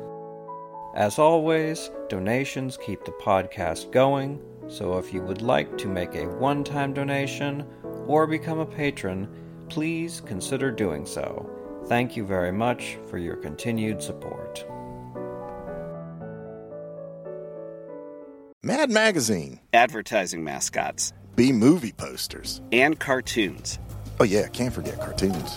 As 0.96 1.20
always, 1.20 1.92
donations 2.08 2.76
keep 2.76 3.04
the 3.04 3.12
podcast 3.12 3.92
going, 3.92 4.42
so 4.66 4.98
if 4.98 5.14
you 5.14 5.22
would 5.22 5.42
like 5.42 5.78
to 5.78 5.86
make 5.86 6.16
a 6.16 6.26
one 6.26 6.64
time 6.64 6.92
donation 6.92 7.64
or 8.08 8.26
become 8.26 8.58
a 8.58 8.66
patron, 8.66 9.28
please 9.68 10.20
consider 10.20 10.72
doing 10.72 11.06
so. 11.06 11.48
Thank 11.86 12.16
you 12.16 12.26
very 12.26 12.50
much 12.50 12.98
for 13.08 13.18
your 13.18 13.36
continued 13.36 14.02
support. 14.02 14.64
Mad 18.62 18.90
Magazine, 18.90 19.58
advertising 19.72 20.44
mascots, 20.44 21.14
B 21.34 21.50
movie 21.50 21.92
posters, 21.92 22.60
and 22.72 23.00
cartoons. 23.00 23.78
Oh, 24.20 24.24
yeah, 24.24 24.48
can't 24.48 24.74
forget 24.74 25.00
cartoons. 25.00 25.56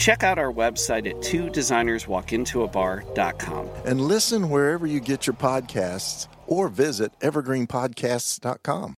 Check 0.00 0.22
out 0.22 0.38
our 0.38 0.50
website 0.50 1.06
at 1.08 1.20
two 1.20 1.50
designers 1.50 2.08
walk 2.08 2.32
into 2.32 2.62
a 2.62 2.68
designerswalkintoabar.com. 2.68 3.68
And 3.84 4.00
listen 4.00 4.48
wherever 4.48 4.86
you 4.86 4.98
get 4.98 5.26
your 5.26 5.34
podcasts 5.34 6.26
or 6.46 6.68
visit 6.68 7.12
evergreenpodcasts.com. 7.20 8.94